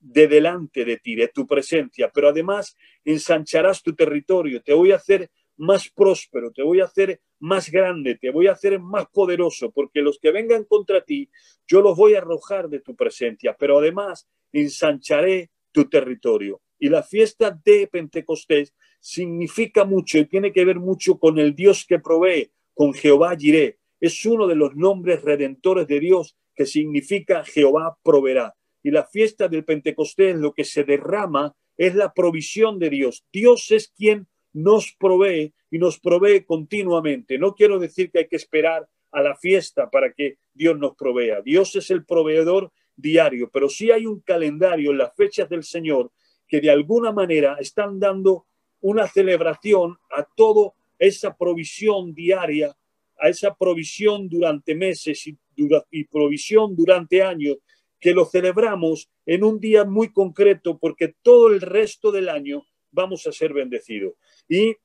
de 0.00 0.28
delante 0.28 0.84
de 0.84 0.96
ti, 0.96 1.14
de 1.14 1.28
tu 1.28 1.46
presencia, 1.46 2.10
pero 2.10 2.28
además 2.28 2.76
ensancharás 3.04 3.82
tu 3.82 3.94
territorio, 3.94 4.62
te 4.62 4.72
voy 4.72 4.92
a 4.92 4.96
hacer 4.96 5.30
más 5.60 5.90
próspero, 5.90 6.50
te 6.52 6.62
voy 6.62 6.80
a 6.80 6.86
hacer 6.86 7.20
más 7.38 7.70
grande, 7.70 8.16
te 8.16 8.30
voy 8.30 8.46
a 8.46 8.52
hacer 8.52 8.80
más 8.80 9.06
poderoso, 9.12 9.70
porque 9.70 10.00
los 10.00 10.18
que 10.18 10.32
vengan 10.32 10.64
contra 10.64 11.04
ti, 11.04 11.30
yo 11.68 11.82
los 11.82 11.96
voy 11.96 12.14
a 12.14 12.18
arrojar 12.18 12.68
de 12.68 12.80
tu 12.80 12.96
presencia, 12.96 13.54
pero 13.58 13.78
además 13.78 14.26
ensancharé 14.52 15.50
tu 15.70 15.88
territorio. 15.88 16.62
Y 16.78 16.88
la 16.88 17.02
fiesta 17.02 17.50
de 17.62 17.86
Pentecostés 17.86 18.74
significa 19.00 19.84
mucho 19.84 20.18
y 20.18 20.24
tiene 20.24 20.50
que 20.50 20.64
ver 20.64 20.80
mucho 20.80 21.18
con 21.18 21.38
el 21.38 21.54
Dios 21.54 21.84
que 21.86 21.98
provee, 21.98 22.50
con 22.74 22.94
Jehová 22.94 23.36
Jireh. 23.36 23.78
Es 24.00 24.24
uno 24.24 24.46
de 24.46 24.54
los 24.54 24.74
nombres 24.74 25.20
redentores 25.20 25.86
de 25.86 26.00
Dios 26.00 26.36
que 26.54 26.64
significa 26.64 27.44
Jehová 27.44 27.98
proveerá. 28.02 28.54
Y 28.82 28.90
la 28.90 29.04
fiesta 29.04 29.46
del 29.48 29.66
Pentecostés, 29.66 30.36
lo 30.36 30.54
que 30.54 30.64
se 30.64 30.84
derrama 30.84 31.54
es 31.76 31.94
la 31.94 32.14
provisión 32.14 32.78
de 32.78 32.88
Dios. 32.88 33.26
Dios 33.30 33.70
es 33.70 33.88
quien 33.88 34.26
nos 34.52 34.92
provee 34.98 35.52
y 35.70 35.78
nos 35.78 35.98
provee 35.98 36.44
continuamente. 36.44 37.38
No 37.38 37.54
quiero 37.54 37.78
decir 37.78 38.10
que 38.10 38.20
hay 38.20 38.28
que 38.28 38.36
esperar 38.36 38.88
a 39.12 39.22
la 39.22 39.36
fiesta 39.36 39.90
para 39.90 40.12
que 40.12 40.38
Dios 40.54 40.78
nos 40.78 40.94
provea. 40.96 41.40
Dios 41.42 41.74
es 41.76 41.90
el 41.90 42.04
proveedor 42.04 42.72
diario, 42.96 43.50
pero 43.52 43.68
sí 43.68 43.90
hay 43.90 44.06
un 44.06 44.20
calendario 44.20 44.90
en 44.90 44.98
las 44.98 45.14
fechas 45.14 45.48
del 45.48 45.64
Señor 45.64 46.12
que 46.46 46.60
de 46.60 46.70
alguna 46.70 47.12
manera 47.12 47.56
están 47.60 47.98
dando 47.98 48.46
una 48.80 49.06
celebración 49.06 49.98
a 50.10 50.24
toda 50.24 50.72
esa 50.98 51.36
provisión 51.36 52.12
diaria, 52.12 52.76
a 53.18 53.28
esa 53.28 53.54
provisión 53.54 54.28
durante 54.28 54.74
meses 54.74 55.26
y, 55.26 55.38
y 55.90 56.04
provisión 56.04 56.74
durante 56.74 57.22
años, 57.22 57.58
que 58.00 58.12
lo 58.12 58.24
celebramos 58.24 59.10
en 59.26 59.44
un 59.44 59.60
día 59.60 59.84
muy 59.84 60.12
concreto 60.12 60.78
porque 60.78 61.14
todo 61.22 61.48
el 61.48 61.60
resto 61.60 62.10
del 62.10 62.28
año 62.28 62.64
vamos 62.90 63.26
a 63.26 63.32
ser 63.32 63.52
bendecidos. 63.52 64.14
Y 64.48 64.76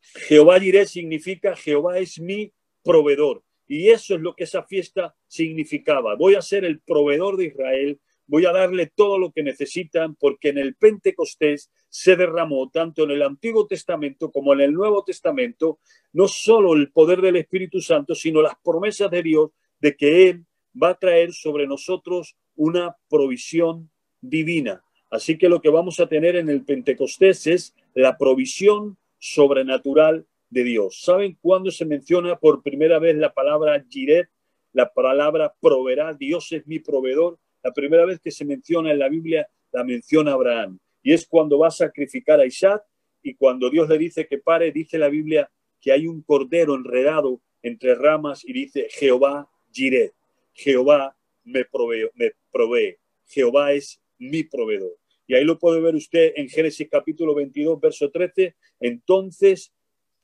Jehová 0.00 0.58
diré 0.58 0.86
significa 0.86 1.56
Jehová 1.56 1.98
es 1.98 2.20
mi 2.20 2.52
proveedor. 2.82 3.42
Y 3.66 3.90
eso 3.90 4.14
es 4.14 4.20
lo 4.20 4.34
que 4.34 4.44
esa 4.44 4.62
fiesta 4.62 5.14
significaba. 5.26 6.14
Voy 6.14 6.34
a 6.34 6.42
ser 6.42 6.64
el 6.64 6.80
proveedor 6.80 7.36
de 7.36 7.46
Israel, 7.46 8.00
voy 8.26 8.46
a 8.46 8.52
darle 8.52 8.86
todo 8.86 9.18
lo 9.18 9.30
que 9.30 9.42
necesitan, 9.42 10.14
porque 10.14 10.48
en 10.48 10.58
el 10.58 10.74
Pentecostés 10.74 11.70
se 11.90 12.16
derramó 12.16 12.70
tanto 12.70 13.04
en 13.04 13.10
el 13.10 13.22
Antiguo 13.22 13.66
Testamento 13.66 14.30
como 14.30 14.54
en 14.54 14.60
el 14.60 14.72
Nuevo 14.72 15.04
Testamento, 15.04 15.80
no 16.12 16.28
solo 16.28 16.74
el 16.74 16.90
poder 16.92 17.20
del 17.20 17.36
Espíritu 17.36 17.80
Santo, 17.80 18.14
sino 18.14 18.40
las 18.40 18.54
promesas 18.62 19.10
de 19.10 19.22
Dios 19.22 19.50
de 19.80 19.96
que 19.96 20.30
Él 20.30 20.46
va 20.80 20.90
a 20.90 20.98
traer 20.98 21.32
sobre 21.32 21.66
nosotros 21.66 22.36
una 22.56 22.96
provisión 23.08 23.90
divina. 24.20 24.82
Así 25.10 25.38
que 25.38 25.48
lo 25.48 25.60
que 25.60 25.70
vamos 25.70 26.00
a 26.00 26.08
tener 26.08 26.36
en 26.36 26.50
el 26.50 26.64
Pentecostés 26.64 27.46
es 27.46 27.74
la 27.94 28.18
provisión 28.18 28.98
sobrenatural 29.18 30.26
de 30.50 30.64
Dios. 30.64 31.02
¿Saben 31.02 31.38
cuándo 31.40 31.70
se 31.70 31.84
menciona 31.84 32.36
por 32.36 32.62
primera 32.62 32.98
vez 32.98 33.16
la 33.16 33.32
palabra 33.32 33.84
Jiret? 33.88 34.28
La 34.72 34.92
palabra 34.92 35.54
proveerá, 35.60 36.14
Dios 36.14 36.52
es 36.52 36.66
mi 36.66 36.78
proveedor. 36.78 37.38
La 37.62 37.72
primera 37.72 38.04
vez 38.04 38.20
que 38.20 38.30
se 38.30 38.44
menciona 38.44 38.92
en 38.92 38.98
la 38.98 39.08
Biblia 39.08 39.48
la 39.72 39.84
menciona 39.84 40.32
Abraham. 40.32 40.78
Y 41.02 41.12
es 41.12 41.26
cuando 41.26 41.58
va 41.58 41.68
a 41.68 41.72
sacrificar 41.72 42.40
a 42.40 42.46
Isaac 42.46 42.84
y 43.22 43.34
cuando 43.34 43.70
Dios 43.70 43.88
le 43.88 43.98
dice 43.98 44.26
que 44.26 44.38
pare, 44.38 44.72
dice 44.72 44.98
la 44.98 45.08
Biblia 45.08 45.50
que 45.80 45.92
hay 45.92 46.06
un 46.06 46.22
cordero 46.22 46.74
enredado 46.74 47.40
entre 47.62 47.94
ramas 47.94 48.44
y 48.44 48.52
dice 48.52 48.88
Jehová 48.90 49.48
Jiret. 49.72 50.12
Jehová 50.52 51.16
me 51.44 51.64
provee, 51.64 52.10
me 52.14 52.32
provee. 52.50 52.96
Jehová 53.26 53.72
es 53.72 54.00
mi 54.18 54.44
proveedor. 54.44 54.96
Y 55.26 55.34
ahí 55.34 55.44
lo 55.44 55.58
puede 55.58 55.80
ver 55.80 55.94
usted 55.94 56.32
en 56.36 56.48
Génesis 56.48 56.88
capítulo 56.90 57.34
22, 57.34 57.80
verso 57.80 58.10
13. 58.10 58.56
Entonces 58.80 59.72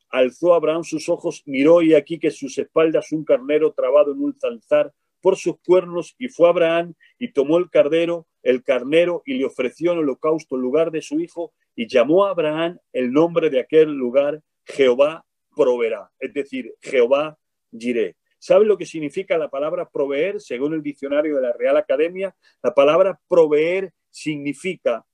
alzó 0.08 0.54
Abraham 0.54 0.84
sus 0.84 1.08
ojos, 1.08 1.42
miró 1.44 1.82
y 1.82 1.94
aquí 1.94 2.18
que 2.18 2.30
sus 2.30 2.56
espaldas 2.58 3.12
un 3.12 3.24
carnero 3.24 3.72
trabado 3.72 4.12
en 4.12 4.22
un 4.22 4.34
zanzar 4.34 4.92
por 5.20 5.36
sus 5.36 5.58
cuernos 5.60 6.14
y 6.18 6.28
fue 6.28 6.48
Abraham 6.48 6.94
y 7.18 7.32
tomó 7.32 7.58
el 7.58 7.70
cardero, 7.70 8.26
el 8.42 8.62
carnero 8.62 9.22
y 9.24 9.34
le 9.34 9.46
ofreció 9.46 9.92
en 9.92 9.98
holocausto 9.98 10.56
en 10.56 10.62
lugar 10.62 10.90
de 10.90 11.02
su 11.02 11.18
hijo 11.18 11.52
y 11.74 11.88
llamó 11.88 12.26
a 12.26 12.30
Abraham 12.30 12.78
el 12.92 13.12
nombre 13.12 13.50
de 13.50 13.60
aquel 13.60 13.90
lugar 13.90 14.42
Jehová 14.64 15.24
proveerá, 15.56 16.10
es 16.18 16.32
decir, 16.32 16.74
Jehová 16.80 17.38
diré. 17.70 18.16
¿Sabe 18.44 18.66
lo 18.66 18.76
que 18.76 18.84
significa 18.84 19.38
la 19.38 19.48
palabra 19.48 19.88
proveer? 19.88 20.38
Según 20.38 20.74
el 20.74 20.82
diccionario 20.82 21.36
de 21.36 21.40
la 21.40 21.54
Real 21.54 21.78
Academia, 21.78 22.36
la 22.62 22.74
palabra 22.74 23.18
proveer 23.26 23.94
significa 24.10 25.06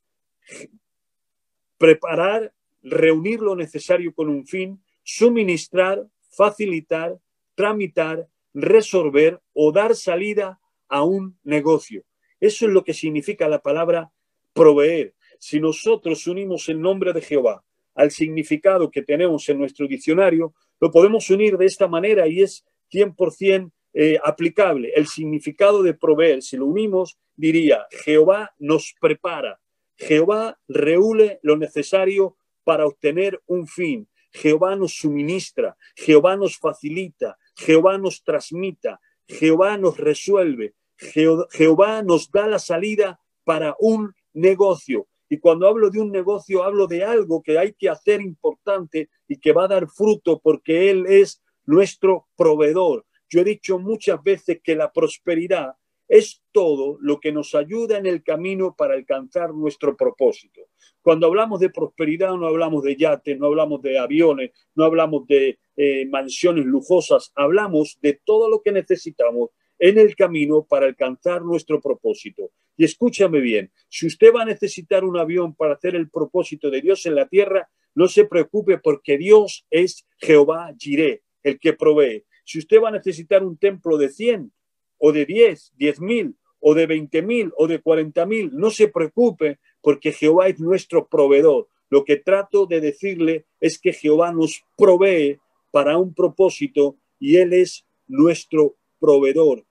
preparar, 1.79 2.53
reunir 2.83 3.39
lo 3.39 3.55
necesario 3.55 4.13
con 4.13 4.29
un 4.31 4.49
fin, 4.49 4.83
suministrar, 5.05 6.05
facilitar, 6.29 7.21
tramitar, 7.55 8.27
resolver 8.53 9.41
o 9.53 9.71
dar 9.71 9.95
salida 9.95 10.59
a 10.89 11.05
un 11.05 11.39
negocio. 11.45 12.03
Eso 12.41 12.67
es 12.67 12.73
lo 12.73 12.83
que 12.83 12.95
significa 12.95 13.47
la 13.47 13.63
palabra 13.63 14.11
proveer. 14.53 15.15
Si 15.39 15.61
nosotros 15.61 16.27
unimos 16.27 16.69
el 16.69 16.81
nombre 16.81 17.13
de 17.13 17.21
Jehová 17.21 17.63
al 17.95 18.11
significado 18.11 18.91
que 18.91 19.03
tenemos 19.03 19.49
en 19.49 19.59
nuestro 19.59 19.87
diccionario, 19.87 20.53
lo 20.81 20.91
podemos 20.91 21.31
unir 21.31 21.57
de 21.57 21.67
esta 21.67 21.87
manera 21.87 22.27
y 22.27 22.43
es 22.43 22.65
100% 22.93 23.73
eh, 23.93 24.19
aplicable. 24.23 24.93
El 24.95 25.07
significado 25.07 25.83
de 25.83 25.95
proveer, 25.95 26.43
si 26.43 26.57
lo 26.57 26.67
unimos, 26.67 27.19
diría, 27.35 27.87
Jehová 28.05 28.55
nos 28.59 28.95
prepara, 29.01 29.61
Jehová 29.97 30.59
reúne 30.69 31.41
lo 31.43 31.57
necesario 31.57 32.37
para 32.65 32.87
obtener 32.87 33.43
un 33.47 33.67
fin, 33.67 34.09
Jehová 34.33 34.77
nos 34.77 34.95
suministra, 34.95 35.77
Jehová 35.97 36.37
nos 36.37 36.57
facilita, 36.57 37.37
Jehová 37.57 37.99
nos 37.99 38.23
transmita, 38.23 39.01
Jehová 39.27 39.77
nos 39.77 39.99
resuelve, 39.99 40.75
Jehová 40.97 42.03
nos 42.03 42.31
da 42.31 42.47
la 42.47 42.59
salida 42.59 43.21
para 43.45 43.75
un 43.79 44.15
negocio. 44.33 45.09
Y 45.29 45.39
cuando 45.39 45.67
hablo 45.67 45.91
de 45.91 46.01
un 46.01 46.11
negocio, 46.11 46.65
hablo 46.65 46.87
de 46.87 47.05
algo 47.05 47.43
que 47.43 47.59
hay 47.59 47.73
que 47.73 47.89
hacer 47.89 48.21
importante 48.21 49.09
y 49.29 49.39
que 49.39 49.53
va 49.53 49.65
a 49.65 49.69
dar 49.69 49.89
fruto 49.89 50.41
porque 50.41 50.91
Él 50.91 51.07
es 51.07 51.41
nuestro 51.71 52.27
proveedor. 52.37 53.07
Yo 53.29 53.41
he 53.41 53.45
dicho 53.45 53.79
muchas 53.79 54.23
veces 54.23 54.61
que 54.63 54.75
la 54.75 54.93
prosperidad 54.93 55.75
es 56.09 56.43
todo 56.51 56.99
lo 57.01 57.21
que 57.21 57.31
nos 57.31 57.55
ayuda 57.55 57.97
en 57.97 58.07
el 58.07 58.25
camino 58.25 58.75
para 58.77 58.95
alcanzar 58.95 59.55
nuestro 59.55 59.97
propósito. 59.97 60.63
Cuando 61.01 61.29
hablamos 61.29 61.61
de 61.61 61.71
prosperidad 61.71 62.35
no 62.35 62.49
hablamos 62.49 62.83
de 62.83 62.97
yates, 62.97 63.39
no 63.39 63.47
hablamos 63.47 63.81
de 63.83 64.01
aviones, 64.01 64.51
no 64.75 64.85
hablamos 64.85 65.29
de 65.29 65.61
eh, 65.77 66.07
mansiones 66.07 66.65
lujosas, 66.65 67.31
hablamos 67.37 67.99
de 68.03 68.21
todo 68.25 68.51
lo 68.51 68.61
que 68.63 68.73
necesitamos 68.73 69.51
en 69.79 69.99
el 69.99 70.17
camino 70.17 70.67
para 70.69 70.87
alcanzar 70.87 71.43
nuestro 71.43 71.81
propósito. 71.81 72.51
Y 72.77 72.85
escúchame 72.85 73.39
bien, 73.39 73.71
si 73.89 74.09
usted 74.09 74.33
va 74.35 74.43
a 74.43 74.47
necesitar 74.47 75.05
un 75.05 75.17
avión 75.17 75.55
para 75.55 75.75
hacer 75.75 75.95
el 75.95 76.11
propósito 76.11 76.69
de 76.69 76.81
Dios 76.81 77.07
en 77.07 77.15
la 77.15 77.29
tierra, 77.29 77.71
no 77.95 78.09
se 78.09 78.25
preocupe 78.25 78.79
porque 78.79 79.17
Dios 79.17 79.67
es 79.71 80.07
Jehová 80.19 80.75
Jireh, 80.77 81.23
el 81.43 81.59
que 81.59 81.73
provee. 81.73 82.25
Si 82.45 82.59
usted 82.59 82.81
va 82.81 82.89
a 82.89 82.93
necesitar 82.93 83.43
un 83.45 83.57
templo 83.57 83.97
de 83.97 84.09
100 84.09 84.53
o 84.99 85.13
de 85.13 85.25
10, 85.27 85.73
10 85.77 86.01
mil 86.01 86.37
o 86.61 86.75
de 86.75 86.87
20 86.87 87.23
mil 87.23 87.53
o 87.57 87.67
de 87.67 87.81
40 87.81 88.27
mil, 88.27 88.51
no 88.53 88.71
se 88.71 88.89
preocupe 88.89 89.59
porque 89.81 90.13
Jehová 90.13 90.49
es 90.49 90.61
nuestro 90.61 91.09
proveedor. 91.09 91.69
Lo 91.89 92.05
que 92.05 92.17
trato 92.17 92.67
de 92.67 92.81
decirle 92.81 93.47
es 93.61 93.79
que 93.79 93.93
Jehová 93.93 94.33
nos 94.33 94.63
provee 94.77 95.39
para 95.71 95.99
un 95.99 96.15
propósito 96.15 96.97
y 97.19 97.37
Él 97.37 97.53
es 97.53 97.87
nuestro 98.07 98.77
proveedor. 98.99 99.65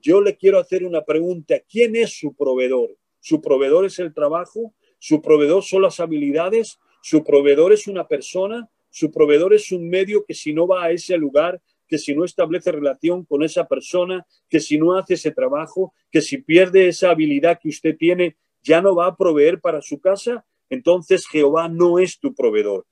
Yo 0.00 0.20
le 0.20 0.36
quiero 0.36 0.58
hacer 0.58 0.84
una 0.84 1.04
pregunta. 1.04 1.60
¿Quién 1.68 1.96
es 1.96 2.18
su 2.18 2.34
proveedor? 2.34 2.96
¿Su 3.20 3.40
proveedor 3.40 3.86
es 3.86 3.98
el 3.98 4.12
trabajo? 4.12 4.74
¿Su 4.98 5.22
proveedor 5.22 5.62
son 5.62 5.82
las 5.82 5.98
habilidades? 5.98 6.78
¿Su 7.02 7.24
proveedor 7.24 7.72
es 7.72 7.88
una 7.88 8.06
persona? 8.06 8.68
¿Su 8.96 9.10
proveedor 9.10 9.52
es 9.52 9.72
un 9.72 9.88
medio 9.88 10.24
que 10.24 10.34
si 10.34 10.52
no 10.52 10.68
va 10.68 10.84
a 10.84 10.92
ese 10.92 11.16
lugar, 11.16 11.60
que 11.88 11.98
si 11.98 12.14
no 12.14 12.24
establece 12.24 12.70
relación 12.70 13.24
con 13.24 13.42
esa 13.42 13.66
persona, 13.66 14.24
que 14.48 14.60
si 14.60 14.78
no 14.78 14.96
hace 14.96 15.14
ese 15.14 15.32
trabajo, 15.32 15.92
que 16.12 16.20
si 16.20 16.38
pierde 16.38 16.86
esa 16.86 17.10
habilidad 17.10 17.58
que 17.60 17.70
usted 17.70 17.96
tiene, 17.96 18.36
ya 18.62 18.80
no 18.80 18.94
va 18.94 19.08
a 19.08 19.16
proveer 19.16 19.60
para 19.60 19.82
su 19.82 19.98
casa? 19.98 20.46
Entonces 20.70 21.26
Jehová 21.26 21.68
no 21.68 21.98
es 21.98 22.20
tu 22.20 22.36
proveedor. 22.36 22.86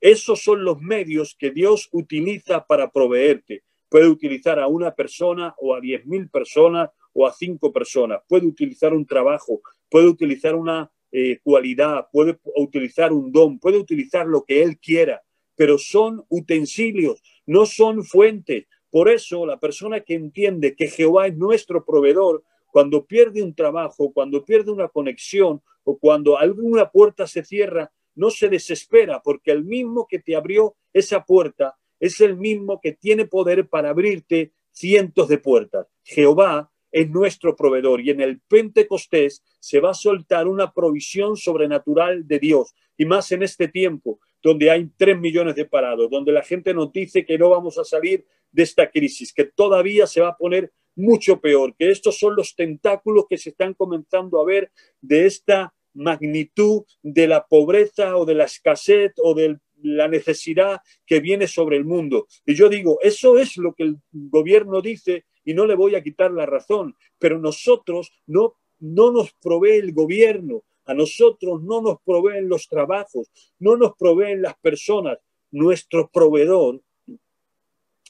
Esos 0.00 0.44
son 0.44 0.64
los 0.64 0.80
medios 0.80 1.34
que 1.36 1.50
Dios 1.50 1.88
utiliza 1.90 2.64
para 2.64 2.92
proveerte 2.92 3.64
puede 3.88 4.08
utilizar 4.08 4.60
a 4.60 4.68
una 4.68 4.94
persona 4.94 5.54
o 5.58 5.74
a 5.74 5.80
diez 5.80 6.06
mil 6.06 6.30
personas 6.30 6.88
o 7.12 7.26
a 7.26 7.32
cinco 7.32 7.72
personas, 7.72 8.22
puede 8.26 8.46
utilizar 8.46 8.94
un 8.94 9.04
trabajo, 9.04 9.60
puede 9.90 10.06
utilizar 10.06 10.54
una 10.54 10.90
eh, 11.10 11.40
cualidad, 11.42 12.06
puede 12.10 12.38
utilizar 12.56 13.12
un 13.12 13.30
don, 13.30 13.58
puede 13.58 13.76
utilizar 13.76 14.26
lo 14.26 14.44
que 14.44 14.62
él 14.62 14.78
quiera, 14.78 15.20
pero 15.56 15.78
son 15.78 16.24
utensilios, 16.28 17.22
no 17.46 17.66
son 17.66 18.04
fuentes. 18.04 18.66
Por 18.90 19.08
eso 19.08 19.46
la 19.46 19.58
persona 19.58 20.00
que 20.00 20.14
entiende 20.14 20.74
que 20.76 20.88
Jehová 20.88 21.26
es 21.26 21.36
nuestro 21.36 21.84
proveedor, 21.84 22.44
cuando 22.70 23.04
pierde 23.04 23.42
un 23.42 23.54
trabajo, 23.54 24.12
cuando 24.12 24.44
pierde 24.44 24.70
una 24.70 24.88
conexión 24.88 25.62
o 25.84 25.98
cuando 25.98 26.38
alguna 26.38 26.90
puerta 26.90 27.26
se 27.26 27.44
cierra, 27.44 27.92
no 28.14 28.30
se 28.30 28.48
desespera 28.48 29.22
porque 29.22 29.50
el 29.50 29.64
mismo 29.64 30.06
que 30.08 30.18
te 30.18 30.36
abrió 30.36 30.74
esa 30.92 31.24
puerta 31.24 31.76
es 32.00 32.20
el 32.20 32.36
mismo 32.36 32.80
que 32.80 32.92
tiene 32.92 33.26
poder 33.26 33.68
para 33.68 33.90
abrirte 33.90 34.52
cientos 34.70 35.28
de 35.28 35.38
puertas. 35.38 35.86
Jehová 36.02 36.70
es 36.90 37.08
nuestro 37.10 37.56
proveedor 37.56 38.00
y 38.00 38.10
en 38.10 38.20
el 38.20 38.40
Pentecostés 38.40 39.42
se 39.60 39.80
va 39.80 39.90
a 39.90 39.94
soltar 39.94 40.48
una 40.48 40.72
provisión 40.72 41.36
sobrenatural 41.36 42.26
de 42.26 42.38
Dios 42.38 42.74
y 42.96 43.04
más 43.04 43.32
en 43.32 43.42
este 43.42 43.68
tiempo 43.68 44.20
donde 44.42 44.70
hay 44.70 44.90
tres 44.96 45.18
millones 45.18 45.54
de 45.54 45.64
parados, 45.64 46.10
donde 46.10 46.32
la 46.32 46.42
gente 46.42 46.74
nos 46.74 46.92
dice 46.92 47.24
que 47.24 47.38
no 47.38 47.50
vamos 47.50 47.78
a 47.78 47.84
salir 47.84 48.24
de 48.50 48.62
esta 48.62 48.90
crisis, 48.90 49.32
que 49.32 49.44
todavía 49.44 50.06
se 50.06 50.20
va 50.20 50.28
a 50.28 50.36
poner 50.36 50.72
mucho 50.94 51.40
peor, 51.40 51.74
que 51.76 51.90
estos 51.90 52.18
son 52.18 52.36
los 52.36 52.54
tentáculos 52.54 53.24
que 53.28 53.38
se 53.38 53.50
están 53.50 53.74
comenzando 53.74 54.40
a 54.40 54.44
ver 54.44 54.70
de 55.00 55.26
esta 55.26 55.72
magnitud 55.94 56.82
de 57.02 57.28
la 57.28 57.46
pobreza 57.46 58.16
o 58.16 58.24
de 58.24 58.34
la 58.34 58.44
escasez 58.44 59.12
o 59.18 59.34
del 59.34 59.58
la 59.82 60.08
necesidad 60.08 60.80
que 61.06 61.20
viene 61.20 61.46
sobre 61.46 61.76
el 61.76 61.84
mundo. 61.84 62.26
Y 62.46 62.54
yo 62.54 62.68
digo, 62.68 62.98
eso 63.02 63.38
es 63.38 63.56
lo 63.56 63.74
que 63.74 63.84
el 63.84 63.96
gobierno 64.12 64.80
dice 64.80 65.24
y 65.44 65.54
no 65.54 65.66
le 65.66 65.74
voy 65.74 65.94
a 65.94 66.02
quitar 66.02 66.30
la 66.30 66.46
razón, 66.46 66.96
pero 67.18 67.38
nosotros 67.38 68.12
no, 68.26 68.54
no 68.78 69.12
nos 69.12 69.32
provee 69.34 69.78
el 69.78 69.92
gobierno, 69.92 70.64
a 70.84 70.94
nosotros 70.94 71.62
no 71.62 71.80
nos 71.80 71.98
proveen 72.04 72.48
los 72.48 72.68
trabajos, 72.68 73.30
no 73.58 73.76
nos 73.76 73.96
proveen 73.96 74.42
las 74.42 74.56
personas. 74.58 75.18
Nuestro 75.50 76.10
proveedor 76.10 76.80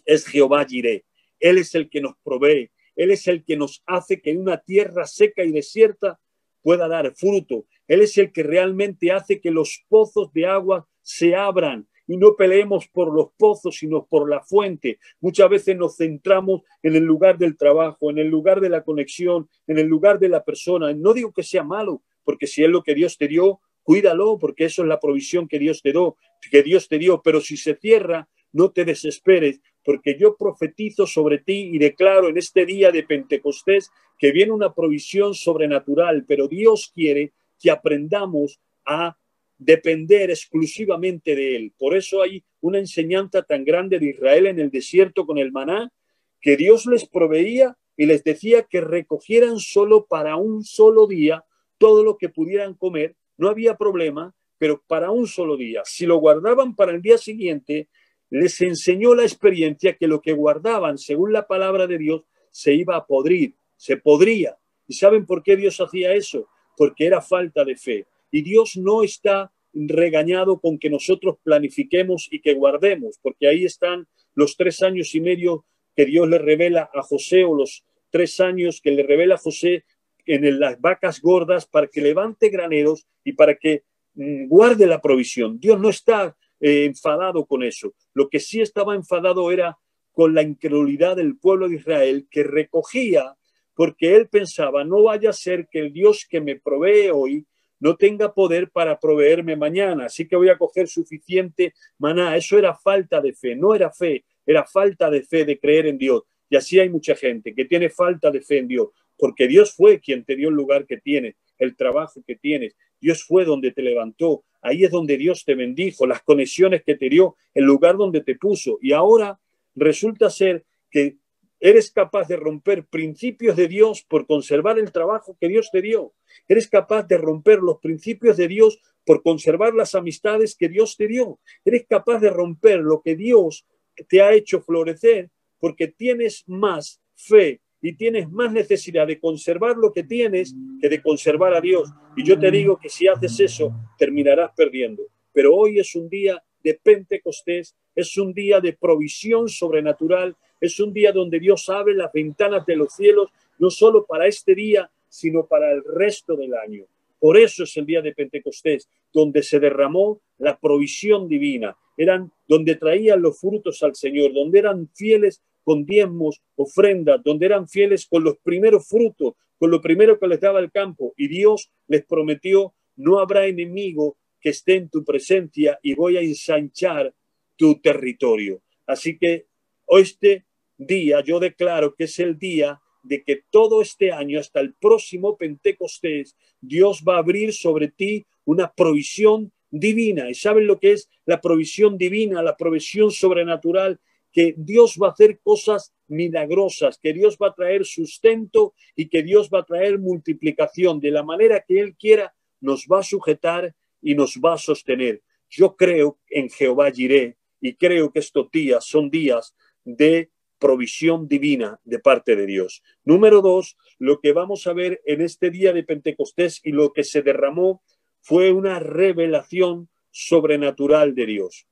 es 0.04 0.26
Jehová 0.26 0.64
Jireh. 0.64 1.04
Él 1.40 1.58
es 1.58 1.74
el 1.74 1.90
que 1.90 2.00
nos 2.00 2.14
provee, 2.22 2.70
Él 2.94 3.10
es 3.10 3.26
el 3.26 3.44
que 3.44 3.56
nos 3.56 3.82
hace 3.86 4.20
que 4.20 4.36
una 4.36 4.58
tierra 4.58 5.06
seca 5.06 5.44
y 5.44 5.50
desierta 5.50 6.20
pueda 6.62 6.88
dar 6.88 7.12
fruto. 7.14 7.66
Él 7.88 8.00
es 8.00 8.16
el 8.16 8.32
que 8.32 8.42
realmente 8.42 9.10
hace 9.10 9.40
que 9.40 9.50
los 9.50 9.84
pozos 9.88 10.32
de 10.32 10.46
agua 10.46 10.86
se 11.02 11.34
abran 11.34 11.88
y 12.06 12.16
no 12.16 12.36
peleemos 12.36 12.88
por 12.88 13.12
los 13.12 13.32
pozos, 13.36 13.76
sino 13.76 14.06
por 14.06 14.28
la 14.28 14.40
fuente. 14.40 14.98
Muchas 15.20 15.48
veces 15.48 15.76
nos 15.76 15.96
centramos 15.96 16.62
en 16.82 16.96
el 16.96 17.04
lugar 17.04 17.38
del 17.38 17.56
trabajo, 17.56 18.10
en 18.10 18.18
el 18.18 18.28
lugar 18.28 18.60
de 18.60 18.68
la 18.68 18.84
conexión, 18.84 19.48
en 19.66 19.78
el 19.78 19.86
lugar 19.86 20.18
de 20.18 20.28
la 20.28 20.44
persona. 20.44 20.92
No 20.92 21.14
digo 21.14 21.32
que 21.32 21.42
sea 21.42 21.64
malo, 21.64 22.02
porque 22.24 22.46
si 22.46 22.62
es 22.64 22.70
lo 22.70 22.82
que 22.82 22.94
Dios 22.94 23.18
te 23.18 23.28
dio, 23.28 23.60
cuídalo, 23.82 24.38
porque 24.38 24.64
eso 24.64 24.82
es 24.82 24.88
la 24.88 25.00
provisión 25.00 25.48
que 25.48 25.58
Dios 25.58 25.82
te 25.82 25.92
dio, 25.92 26.16
que 26.50 26.62
Dios 26.62 26.88
te 26.88 26.98
dio. 26.98 27.22
Pero 27.22 27.40
si 27.40 27.56
se 27.56 27.74
cierra, 27.76 28.28
no 28.52 28.70
te 28.70 28.84
desesperes, 28.84 29.60
porque 29.84 30.16
yo 30.18 30.36
profetizo 30.36 31.06
sobre 31.06 31.38
ti 31.38 31.70
y 31.72 31.78
declaro 31.78 32.28
en 32.28 32.38
este 32.38 32.66
día 32.66 32.90
de 32.90 33.02
Pentecostés 33.02 33.90
que 34.18 34.30
viene 34.30 34.52
una 34.52 34.72
provisión 34.72 35.34
sobrenatural, 35.34 36.24
pero 36.26 36.48
Dios 36.48 36.92
quiere 36.94 37.32
que 37.60 37.70
aprendamos 37.70 38.60
a 38.84 39.16
depender 39.58 40.30
exclusivamente 40.30 41.34
de 41.34 41.56
Él. 41.56 41.72
Por 41.78 41.96
eso 41.96 42.22
hay 42.22 42.44
una 42.60 42.78
enseñanza 42.78 43.42
tan 43.42 43.64
grande 43.64 43.98
de 43.98 44.10
Israel 44.10 44.46
en 44.46 44.58
el 44.58 44.70
desierto 44.70 45.24
con 45.24 45.38
el 45.38 45.52
maná, 45.52 45.92
que 46.40 46.56
Dios 46.56 46.86
les 46.86 47.06
proveía 47.06 47.76
y 47.96 48.06
les 48.06 48.24
decía 48.24 48.64
que 48.64 48.80
recogieran 48.80 49.58
solo 49.58 50.06
para 50.06 50.36
un 50.36 50.64
solo 50.64 51.06
día 51.06 51.44
todo 51.82 52.04
lo 52.04 52.16
que 52.16 52.28
pudieran 52.28 52.74
comer. 52.74 53.16
No 53.36 53.48
había 53.48 53.76
problema, 53.76 54.32
pero 54.56 54.80
para 54.86 55.10
un 55.10 55.26
solo 55.26 55.56
día. 55.56 55.82
Si 55.84 56.06
lo 56.06 56.18
guardaban 56.18 56.76
para 56.76 56.92
el 56.92 57.02
día 57.02 57.18
siguiente, 57.18 57.88
les 58.30 58.60
enseñó 58.60 59.16
la 59.16 59.24
experiencia 59.24 59.96
que 59.96 60.06
lo 60.06 60.22
que 60.22 60.32
guardaban, 60.32 60.96
según 60.96 61.32
la 61.32 61.48
palabra 61.48 61.88
de 61.88 61.98
Dios, 61.98 62.22
se 62.52 62.72
iba 62.72 62.94
a 62.94 63.04
podrir, 63.04 63.56
se 63.74 63.96
podría. 63.96 64.56
¿Y 64.86 64.94
saben 64.94 65.26
por 65.26 65.42
qué 65.42 65.56
Dios 65.56 65.80
hacía 65.80 66.14
eso? 66.14 66.46
Porque 66.76 67.04
era 67.04 67.20
falta 67.20 67.64
de 67.64 67.74
fe. 67.74 68.06
Y 68.30 68.42
Dios 68.42 68.76
no 68.76 69.02
está 69.02 69.52
regañado 69.74 70.60
con 70.60 70.78
que 70.78 70.88
nosotros 70.88 71.38
planifiquemos 71.42 72.28
y 72.30 72.40
que 72.40 72.54
guardemos, 72.54 73.18
porque 73.20 73.48
ahí 73.48 73.64
están 73.64 74.06
los 74.34 74.56
tres 74.56 74.84
años 74.84 75.16
y 75.16 75.20
medio 75.20 75.64
que 75.96 76.06
Dios 76.06 76.28
le 76.28 76.38
revela 76.38 76.88
a 76.94 77.02
José 77.02 77.42
o 77.42 77.56
los 77.56 77.82
tres 78.10 78.38
años 78.38 78.80
que 78.80 78.92
le 78.92 79.02
revela 79.02 79.34
a 79.34 79.38
José 79.38 79.84
en 80.26 80.60
las 80.60 80.80
vacas 80.80 81.20
gordas 81.20 81.66
para 81.66 81.86
que 81.86 82.00
levante 82.00 82.48
graneros 82.48 83.06
y 83.24 83.32
para 83.32 83.56
que 83.56 83.84
mm, 84.14 84.48
guarde 84.48 84.86
la 84.86 85.00
provisión. 85.00 85.58
Dios 85.58 85.78
no 85.80 85.88
está 85.88 86.36
eh, 86.60 86.84
enfadado 86.84 87.44
con 87.46 87.62
eso. 87.62 87.94
Lo 88.14 88.28
que 88.28 88.40
sí 88.40 88.60
estaba 88.60 88.94
enfadado 88.94 89.50
era 89.50 89.78
con 90.12 90.34
la 90.34 90.42
incredulidad 90.42 91.16
del 91.16 91.38
pueblo 91.38 91.68
de 91.68 91.76
Israel 91.76 92.26
que 92.30 92.44
recogía 92.44 93.36
porque 93.74 94.14
él 94.14 94.28
pensaba, 94.28 94.84
no 94.84 95.02
vaya 95.02 95.30
a 95.30 95.34
ser 95.34 95.66
que 95.68 95.80
el 95.80 95.92
Dios 95.92 96.26
que 96.28 96.40
me 96.40 96.56
provee 96.56 97.10
hoy 97.12 97.46
no 97.80 97.96
tenga 97.96 98.32
poder 98.32 98.70
para 98.70 99.00
proveerme 99.00 99.56
mañana, 99.56 100.06
así 100.06 100.28
que 100.28 100.36
voy 100.36 100.48
a 100.48 100.56
coger 100.56 100.86
suficiente 100.86 101.74
maná. 101.98 102.36
Eso 102.36 102.56
era 102.56 102.74
falta 102.74 103.20
de 103.20 103.32
fe, 103.32 103.56
no 103.56 103.74
era 103.74 103.90
fe, 103.90 104.24
era 104.46 104.64
falta 104.64 105.10
de 105.10 105.22
fe 105.22 105.44
de 105.44 105.58
creer 105.58 105.86
en 105.86 105.98
Dios. 105.98 106.22
Y 106.48 106.56
así 106.56 106.78
hay 106.78 106.90
mucha 106.90 107.16
gente 107.16 107.54
que 107.54 107.64
tiene 107.64 107.88
falta 107.88 108.30
de 108.30 108.40
fe 108.40 108.58
en 108.58 108.68
Dios, 108.68 108.88
porque 109.22 109.46
Dios 109.46 109.72
fue 109.72 110.00
quien 110.00 110.24
te 110.24 110.34
dio 110.34 110.48
el 110.48 110.56
lugar 110.56 110.84
que 110.84 110.96
tienes, 110.96 111.36
el 111.56 111.76
trabajo 111.76 112.24
que 112.26 112.34
tienes. 112.34 112.74
Dios 113.00 113.22
fue 113.22 113.44
donde 113.44 113.70
te 113.70 113.80
levantó. 113.80 114.42
Ahí 114.60 114.82
es 114.82 114.90
donde 114.90 115.16
Dios 115.16 115.44
te 115.44 115.54
bendijo, 115.54 116.08
las 116.08 116.22
conexiones 116.22 116.82
que 116.82 116.96
te 116.96 117.08
dio, 117.08 117.36
el 117.54 117.62
lugar 117.62 117.96
donde 117.96 118.22
te 118.22 118.34
puso. 118.34 118.80
Y 118.82 118.90
ahora 118.90 119.38
resulta 119.76 120.28
ser 120.28 120.64
que 120.90 121.18
Eres 121.60 121.92
capaz 121.92 122.26
de 122.26 122.34
romper 122.34 122.84
principios 122.86 123.54
de 123.54 123.68
Dios 123.68 124.02
por 124.02 124.26
conservar 124.26 124.80
el 124.80 124.90
trabajo 124.90 125.36
que 125.40 125.46
Dios 125.46 125.70
te 125.70 125.80
dio. 125.80 126.12
Eres 126.48 126.66
capaz 126.66 127.06
de 127.06 127.16
romper 127.16 127.60
los 127.60 127.78
principios 127.78 128.36
de 128.36 128.48
Dios 128.48 128.80
por 129.04 129.22
conservar 129.22 129.72
las 129.72 129.94
amistades 129.94 130.56
que 130.56 130.68
Dios 130.68 130.96
te 130.96 131.06
dio. 131.06 131.38
Eres 131.64 131.86
capaz 131.88 132.18
de 132.18 132.30
romper 132.30 132.80
lo 132.80 133.00
que 133.00 133.14
Dios 133.14 133.64
te 134.08 134.22
ha 134.22 134.32
hecho 134.32 134.60
florecer 134.60 135.30
porque 135.60 135.86
tienes 135.86 136.42
más 136.48 137.00
fe 137.14 137.60
y 137.82 137.94
tienes 137.94 138.30
más 138.30 138.52
necesidad 138.52 139.08
de 139.08 139.18
conservar 139.18 139.76
lo 139.76 139.92
que 139.92 140.04
tienes 140.04 140.54
que 140.80 140.88
de 140.88 141.02
conservar 141.02 141.52
a 141.52 141.60
Dios. 141.60 141.90
Y 142.16 142.24
yo 142.24 142.38
te 142.38 142.50
digo 142.50 142.78
que 142.80 142.88
si 142.88 143.08
haces 143.08 143.38
eso, 143.40 143.74
terminarás 143.98 144.52
perdiendo. 144.56 145.02
Pero 145.32 145.54
hoy 145.54 145.80
es 145.80 145.94
un 145.96 146.08
día 146.08 146.42
de 146.62 146.78
Pentecostés, 146.80 147.74
es 147.94 148.16
un 148.16 148.32
día 148.32 148.60
de 148.60 148.74
provisión 148.74 149.48
sobrenatural, 149.48 150.36
es 150.60 150.78
un 150.78 150.92
día 150.92 151.10
donde 151.10 151.40
Dios 151.40 151.68
abre 151.68 151.94
las 151.94 152.12
ventanas 152.12 152.64
de 152.64 152.76
los 152.76 152.94
cielos, 152.94 153.30
no 153.58 153.68
solo 153.68 154.06
para 154.06 154.28
este 154.28 154.54
día, 154.54 154.88
sino 155.08 155.46
para 155.46 155.72
el 155.72 155.82
resto 155.84 156.36
del 156.36 156.54
año. 156.54 156.84
Por 157.18 157.36
eso 157.36 157.64
es 157.64 157.76
el 157.76 157.86
día 157.86 158.00
de 158.00 158.14
Pentecostés, 158.14 158.88
donde 159.12 159.42
se 159.42 159.58
derramó 159.58 160.20
la 160.38 160.58
provisión 160.58 161.28
divina. 161.28 161.76
Eran 161.96 162.32
donde 162.48 162.76
traían 162.76 163.22
los 163.22 163.40
frutos 163.40 163.82
al 163.82 163.94
Señor, 163.94 164.32
donde 164.32 164.60
eran 164.60 164.88
fieles 164.94 165.42
con 165.64 165.84
diezmos, 165.84 166.40
ofrendas, 166.56 167.22
donde 167.22 167.46
eran 167.46 167.68
fieles 167.68 168.06
con 168.06 168.24
los 168.24 168.38
primeros 168.38 168.86
frutos, 168.86 169.34
con 169.58 169.70
lo 169.70 169.80
primero 169.80 170.18
que 170.18 170.28
les 170.28 170.40
daba 170.40 170.60
el 170.60 170.70
campo. 170.70 171.14
Y 171.16 171.28
Dios 171.28 171.70
les 171.86 172.04
prometió, 172.04 172.74
no 172.96 173.20
habrá 173.20 173.46
enemigo 173.46 174.16
que 174.40 174.50
esté 174.50 174.74
en 174.74 174.88
tu 174.88 175.04
presencia 175.04 175.78
y 175.82 175.94
voy 175.94 176.16
a 176.16 176.20
ensanchar 176.20 177.14
tu 177.56 177.80
territorio. 177.80 178.60
Así 178.86 179.16
que 179.18 179.46
este 179.86 180.44
día 180.76 181.22
yo 181.22 181.38
declaro 181.38 181.94
que 181.94 182.04
es 182.04 182.18
el 182.18 182.38
día 182.38 182.80
de 183.02 183.22
que 183.22 183.42
todo 183.50 183.82
este 183.82 184.12
año, 184.12 184.38
hasta 184.38 184.60
el 184.60 184.74
próximo 184.74 185.36
Pentecostés, 185.36 186.36
Dios 186.60 187.02
va 187.06 187.16
a 187.16 187.18
abrir 187.18 187.52
sobre 187.52 187.88
ti 187.88 188.26
una 188.44 188.72
provisión 188.72 189.52
divina. 189.70 190.30
¿Y 190.30 190.34
saben 190.34 190.66
lo 190.66 190.78
que 190.78 190.92
es 190.92 191.08
la 191.24 191.40
provisión 191.40 191.98
divina, 191.98 192.42
la 192.42 192.56
provisión 192.56 193.10
sobrenatural? 193.10 194.00
Que 194.32 194.54
Dios 194.56 194.98
va 195.00 195.08
a 195.08 195.10
hacer 195.10 195.40
cosas 195.42 195.94
milagrosas, 196.08 196.98
que 196.98 197.12
Dios 197.12 197.36
va 197.40 197.48
a 197.48 197.54
traer 197.54 197.84
sustento 197.84 198.74
y 198.96 199.08
que 199.08 199.22
Dios 199.22 199.50
va 199.52 199.60
a 199.60 199.64
traer 199.64 199.98
multiplicación. 199.98 201.00
De 201.00 201.10
la 201.10 201.22
manera 201.22 201.64
que 201.66 201.80
Él 201.80 201.96
quiera, 201.96 202.34
nos 202.60 202.86
va 202.90 203.00
a 203.00 203.02
sujetar 203.02 203.74
y 204.00 204.14
nos 204.14 204.36
va 204.36 204.54
a 204.54 204.58
sostener. 204.58 205.22
Yo 205.48 205.76
creo 205.76 206.18
en 206.30 206.48
Jehová 206.48 206.90
Jiré 206.90 207.36
y 207.60 207.74
creo 207.74 208.12
que 208.12 208.20
estos 208.20 208.50
días 208.50 208.84
son 208.84 209.10
días 209.10 209.54
de 209.84 210.30
provisión 210.58 211.26
divina 211.26 211.80
de 211.84 211.98
parte 211.98 212.36
de 212.36 212.46
Dios. 212.46 212.82
Número 213.04 213.42
dos, 213.42 213.76
lo 213.98 214.20
que 214.20 214.32
vamos 214.32 214.66
a 214.66 214.72
ver 214.72 215.02
en 215.04 215.20
este 215.20 215.50
día 215.50 215.72
de 215.72 215.82
Pentecostés 215.82 216.60
y 216.62 216.70
lo 216.70 216.92
que 216.92 217.04
se 217.04 217.22
derramó 217.22 217.82
fue 218.20 218.52
una 218.52 218.78
revelación 218.78 219.88
sobrenatural 220.12 221.14
de 221.14 221.26
Dios. 221.26 221.66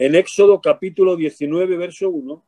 En 0.00 0.14
Éxodo 0.14 0.62
capítulo 0.62 1.14
19, 1.14 1.76
verso 1.76 2.08
1, 2.08 2.42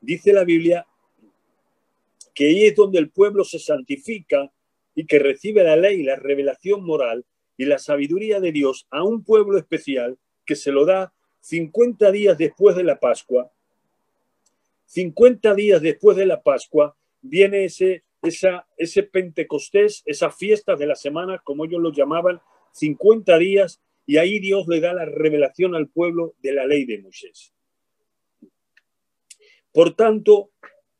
dice 0.00 0.32
la 0.32 0.42
Biblia 0.42 0.86
que 2.32 2.46
ahí 2.46 2.64
es 2.64 2.74
donde 2.74 2.98
el 2.98 3.10
pueblo 3.10 3.44
se 3.44 3.58
santifica 3.58 4.50
y 4.94 5.04
que 5.04 5.18
recibe 5.18 5.64
la 5.64 5.76
ley, 5.76 6.02
la 6.02 6.16
revelación 6.16 6.82
moral, 6.82 7.26
y 7.58 7.66
la 7.66 7.78
sabiduría 7.78 8.40
de 8.40 8.52
Dios 8.52 8.86
a 8.88 9.04
un 9.04 9.22
pueblo 9.22 9.58
especial 9.58 10.16
que 10.46 10.56
se 10.56 10.72
lo 10.72 10.86
da 10.86 11.12
50 11.40 12.10
días 12.10 12.38
después 12.38 12.74
de 12.74 12.84
la 12.84 12.98
Pascua. 12.98 13.52
50 14.86 15.54
días 15.54 15.82
después 15.82 16.16
de 16.16 16.24
la 16.24 16.40
Pascua 16.40 16.96
viene 17.20 17.66
ese, 17.66 18.02
esa, 18.26 18.66
ese 18.76 19.02
Pentecostés, 19.02 20.02
esa 20.06 20.30
fiesta 20.30 20.76
de 20.76 20.86
la 20.86 20.94
semana, 20.94 21.40
como 21.44 21.64
ellos 21.64 21.80
lo 21.80 21.92
llamaban, 21.92 22.40
50 22.72 23.38
días, 23.38 23.80
y 24.06 24.18
ahí 24.18 24.38
Dios 24.38 24.66
le 24.68 24.80
da 24.80 24.94
la 24.94 25.04
revelación 25.04 25.74
al 25.74 25.88
pueblo 25.88 26.34
de 26.42 26.52
la 26.52 26.66
ley 26.66 26.84
de 26.84 27.00
Moisés. 27.02 27.52
Por 29.72 29.94
tanto, 29.94 30.50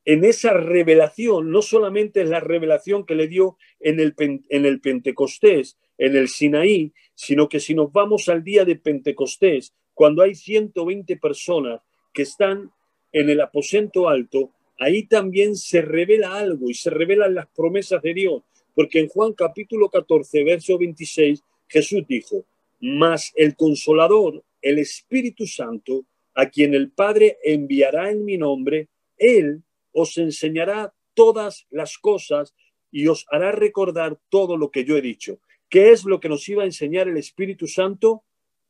en 0.04 0.24
esa 0.24 0.52
revelación, 0.52 1.50
no 1.50 1.62
solamente 1.62 2.22
es 2.22 2.28
la 2.28 2.40
revelación 2.40 3.06
que 3.06 3.14
le 3.14 3.28
dio 3.28 3.56
en 3.80 4.00
el, 4.00 4.14
en 4.18 4.66
el 4.66 4.80
Pentecostés, 4.80 5.78
en 5.98 6.16
el 6.16 6.28
Sinaí, 6.28 6.92
sino 7.14 7.48
que 7.48 7.60
si 7.60 7.74
nos 7.74 7.92
vamos 7.92 8.28
al 8.28 8.44
día 8.44 8.64
de 8.64 8.76
Pentecostés, 8.76 9.74
cuando 9.94 10.22
hay 10.22 10.34
120 10.34 11.16
personas 11.16 11.80
que 12.12 12.22
están 12.22 12.70
en 13.12 13.30
el 13.30 13.40
aposento 13.40 14.08
alto, 14.08 14.52
ahí 14.78 15.06
también 15.06 15.56
se 15.56 15.82
revela 15.82 16.34
algo 16.34 16.70
y 16.70 16.74
se 16.74 16.90
revelan 16.90 17.34
las 17.34 17.46
promesas 17.48 18.02
de 18.02 18.14
Dios, 18.14 18.42
porque 18.74 19.00
en 19.00 19.08
Juan 19.08 19.32
capítulo 19.32 19.88
14, 19.88 20.44
verso 20.44 20.78
26, 20.78 21.42
Jesús 21.68 22.04
dijo, 22.08 22.44
mas 22.80 23.32
el 23.36 23.56
consolador, 23.56 24.44
el 24.60 24.78
Espíritu 24.78 25.46
Santo, 25.46 26.04
a 26.34 26.50
quien 26.50 26.74
el 26.74 26.90
Padre 26.90 27.38
enviará 27.42 28.10
en 28.10 28.24
mi 28.24 28.36
nombre, 28.36 28.88
Él 29.16 29.62
os 29.92 30.18
enseñará 30.18 30.92
todas 31.14 31.66
las 31.70 31.96
cosas 31.98 32.54
y 32.90 33.08
os 33.08 33.26
hará 33.30 33.52
recordar 33.52 34.18
todo 34.28 34.56
lo 34.56 34.70
que 34.70 34.84
yo 34.84 34.96
he 34.96 35.02
dicho. 35.02 35.40
¿Qué 35.68 35.90
es 35.90 36.04
lo 36.04 36.20
que 36.20 36.28
nos 36.28 36.48
iba 36.48 36.62
a 36.62 36.66
enseñar 36.66 37.08
el 37.08 37.16
Espíritu 37.16 37.66
Santo? 37.66 38.22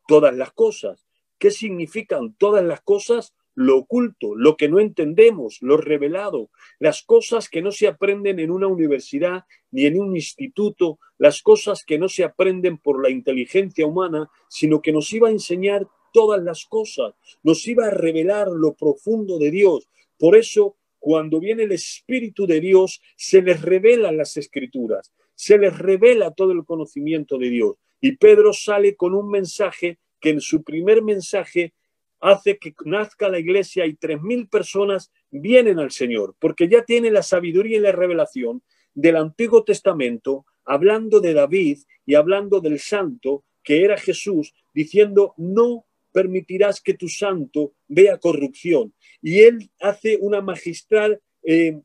Todas 0.06 0.34
las 0.34 0.52
cosas. 0.52 1.04
¿Qué 1.38 1.50
significan 1.50 2.34
todas 2.34 2.64
las 2.64 2.80
cosas? 2.80 3.34
Lo 3.56 3.78
oculto, 3.78 4.36
lo 4.36 4.56
que 4.56 4.68
no 4.68 4.78
entendemos, 4.78 5.58
lo 5.62 5.76
revelado, 5.76 6.50
las 6.78 7.02
cosas 7.02 7.48
que 7.48 7.60
no 7.60 7.72
se 7.72 7.88
aprenden 7.88 8.38
en 8.38 8.52
una 8.52 8.68
universidad 8.68 9.44
ni 9.72 9.86
en 9.86 10.00
un 10.00 10.14
instituto, 10.14 11.00
las 11.18 11.42
cosas 11.42 11.82
que 11.84 11.98
no 11.98 12.08
se 12.08 12.22
aprenden 12.22 12.78
por 12.78 13.02
la 13.02 13.10
inteligencia 13.10 13.84
humana, 13.84 14.30
sino 14.48 14.80
que 14.80 14.92
nos 14.92 15.12
iba 15.12 15.26
a 15.26 15.32
enseñar 15.32 15.88
todas 16.12 16.40
las 16.40 16.64
cosas, 16.66 17.14
nos 17.42 17.66
iba 17.66 17.86
a 17.86 17.90
revelar 17.90 18.46
lo 18.46 18.74
profundo 18.74 19.38
de 19.38 19.50
Dios. 19.50 19.88
Por 20.16 20.36
eso, 20.36 20.76
cuando 21.00 21.40
viene 21.40 21.64
el 21.64 21.72
Espíritu 21.72 22.46
de 22.46 22.60
Dios, 22.60 23.02
se 23.16 23.42
les 23.42 23.60
revelan 23.60 24.16
las 24.16 24.36
escrituras 24.36 25.12
se 25.36 25.58
les 25.58 25.78
revela 25.78 26.32
todo 26.32 26.50
el 26.50 26.64
conocimiento 26.64 27.38
de 27.38 27.50
Dios. 27.50 27.76
Y 28.00 28.16
Pedro 28.16 28.52
sale 28.52 28.96
con 28.96 29.14
un 29.14 29.30
mensaje 29.30 29.98
que 30.18 30.30
en 30.30 30.40
su 30.40 30.64
primer 30.64 31.02
mensaje 31.02 31.74
hace 32.20 32.58
que 32.58 32.74
nazca 32.84 33.28
la 33.28 33.38
iglesia 33.38 33.86
y 33.86 33.94
tres 33.94 34.20
mil 34.22 34.48
personas 34.48 35.12
vienen 35.30 35.78
al 35.78 35.90
Señor, 35.90 36.34
porque 36.38 36.68
ya 36.68 36.84
tiene 36.84 37.10
la 37.10 37.22
sabiduría 37.22 37.78
y 37.78 37.80
la 37.80 37.92
revelación, 37.92 38.62
del 38.96 39.16
Antiguo 39.16 39.62
Testamento, 39.62 40.46
hablando 40.64 41.20
de 41.20 41.34
David 41.34 41.78
y 42.06 42.14
hablando 42.14 42.60
del 42.60 42.80
santo 42.80 43.44
que 43.62 43.84
era 43.84 43.98
Jesús, 43.98 44.54
diciendo, 44.72 45.34
no 45.36 45.84
permitirás 46.12 46.80
que 46.80 46.94
tu 46.94 47.08
santo 47.08 47.74
vea 47.88 48.18
corrupción. 48.18 48.94
Y 49.20 49.40
él 49.40 49.70
hace 49.80 50.16
una 50.20 50.40
magistral 50.40 51.20
eh, 51.42 51.78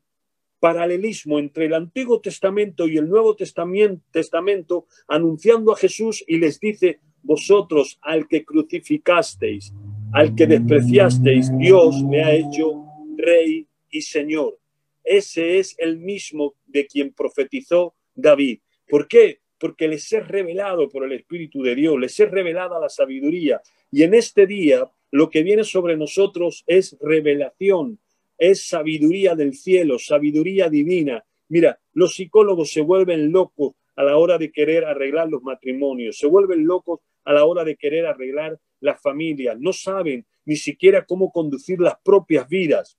paralelismo 0.58 1.38
entre 1.38 1.66
el 1.66 1.74
Antiguo 1.74 2.20
Testamento 2.20 2.86
y 2.86 2.96
el 2.96 3.08
Nuevo 3.08 3.36
Testamento, 3.36 4.86
anunciando 5.08 5.72
a 5.72 5.76
Jesús 5.76 6.24
y 6.26 6.38
les 6.38 6.60
dice, 6.60 7.00
vosotros 7.22 7.98
al 8.00 8.26
que 8.26 8.44
crucificasteis, 8.44 9.72
al 10.12 10.34
que 10.34 10.46
despreciasteis, 10.46 11.50
Dios 11.58 12.02
me 12.04 12.22
ha 12.22 12.34
hecho 12.34 12.84
rey 13.16 13.66
y 13.90 14.02
señor. 14.02 14.58
Ese 15.02 15.58
es 15.58 15.74
el 15.78 15.98
mismo 15.98 16.54
de 16.66 16.86
quien 16.86 17.12
profetizó 17.12 17.94
David. 18.14 18.60
¿Por 18.88 19.08
qué? 19.08 19.40
Porque 19.58 19.88
les 19.88 20.12
es 20.12 20.28
revelado 20.28 20.88
por 20.88 21.04
el 21.04 21.12
Espíritu 21.12 21.62
de 21.62 21.74
Dios, 21.74 21.98
les 21.98 22.18
es 22.20 22.30
revelada 22.30 22.78
la 22.78 22.88
sabiduría. 22.88 23.60
Y 23.90 24.02
en 24.02 24.14
este 24.14 24.46
día 24.46 24.90
lo 25.10 25.30
que 25.30 25.42
viene 25.42 25.64
sobre 25.64 25.96
nosotros 25.96 26.62
es 26.66 26.96
revelación, 27.00 27.98
es 28.36 28.66
sabiduría 28.66 29.34
del 29.34 29.54
cielo, 29.54 29.98
sabiduría 29.98 30.68
divina. 30.68 31.24
Mira, 31.48 31.78
los 31.92 32.14
psicólogos 32.14 32.70
se 32.70 32.82
vuelven 32.82 33.32
locos 33.32 33.74
a 33.96 34.04
la 34.04 34.16
hora 34.16 34.38
de 34.38 34.50
querer 34.50 34.84
arreglar 34.84 35.28
los 35.28 35.42
matrimonios, 35.42 36.18
se 36.18 36.26
vuelven 36.26 36.66
locos 36.66 37.00
a 37.24 37.32
la 37.32 37.44
hora 37.44 37.64
de 37.64 37.76
querer 37.76 38.06
arreglar 38.06 38.58
las 38.82 39.00
familias, 39.00 39.58
no 39.58 39.72
saben 39.72 40.26
ni 40.44 40.56
siquiera 40.56 41.06
cómo 41.06 41.32
conducir 41.32 41.80
las 41.80 41.94
propias 42.04 42.48
vidas. 42.48 42.98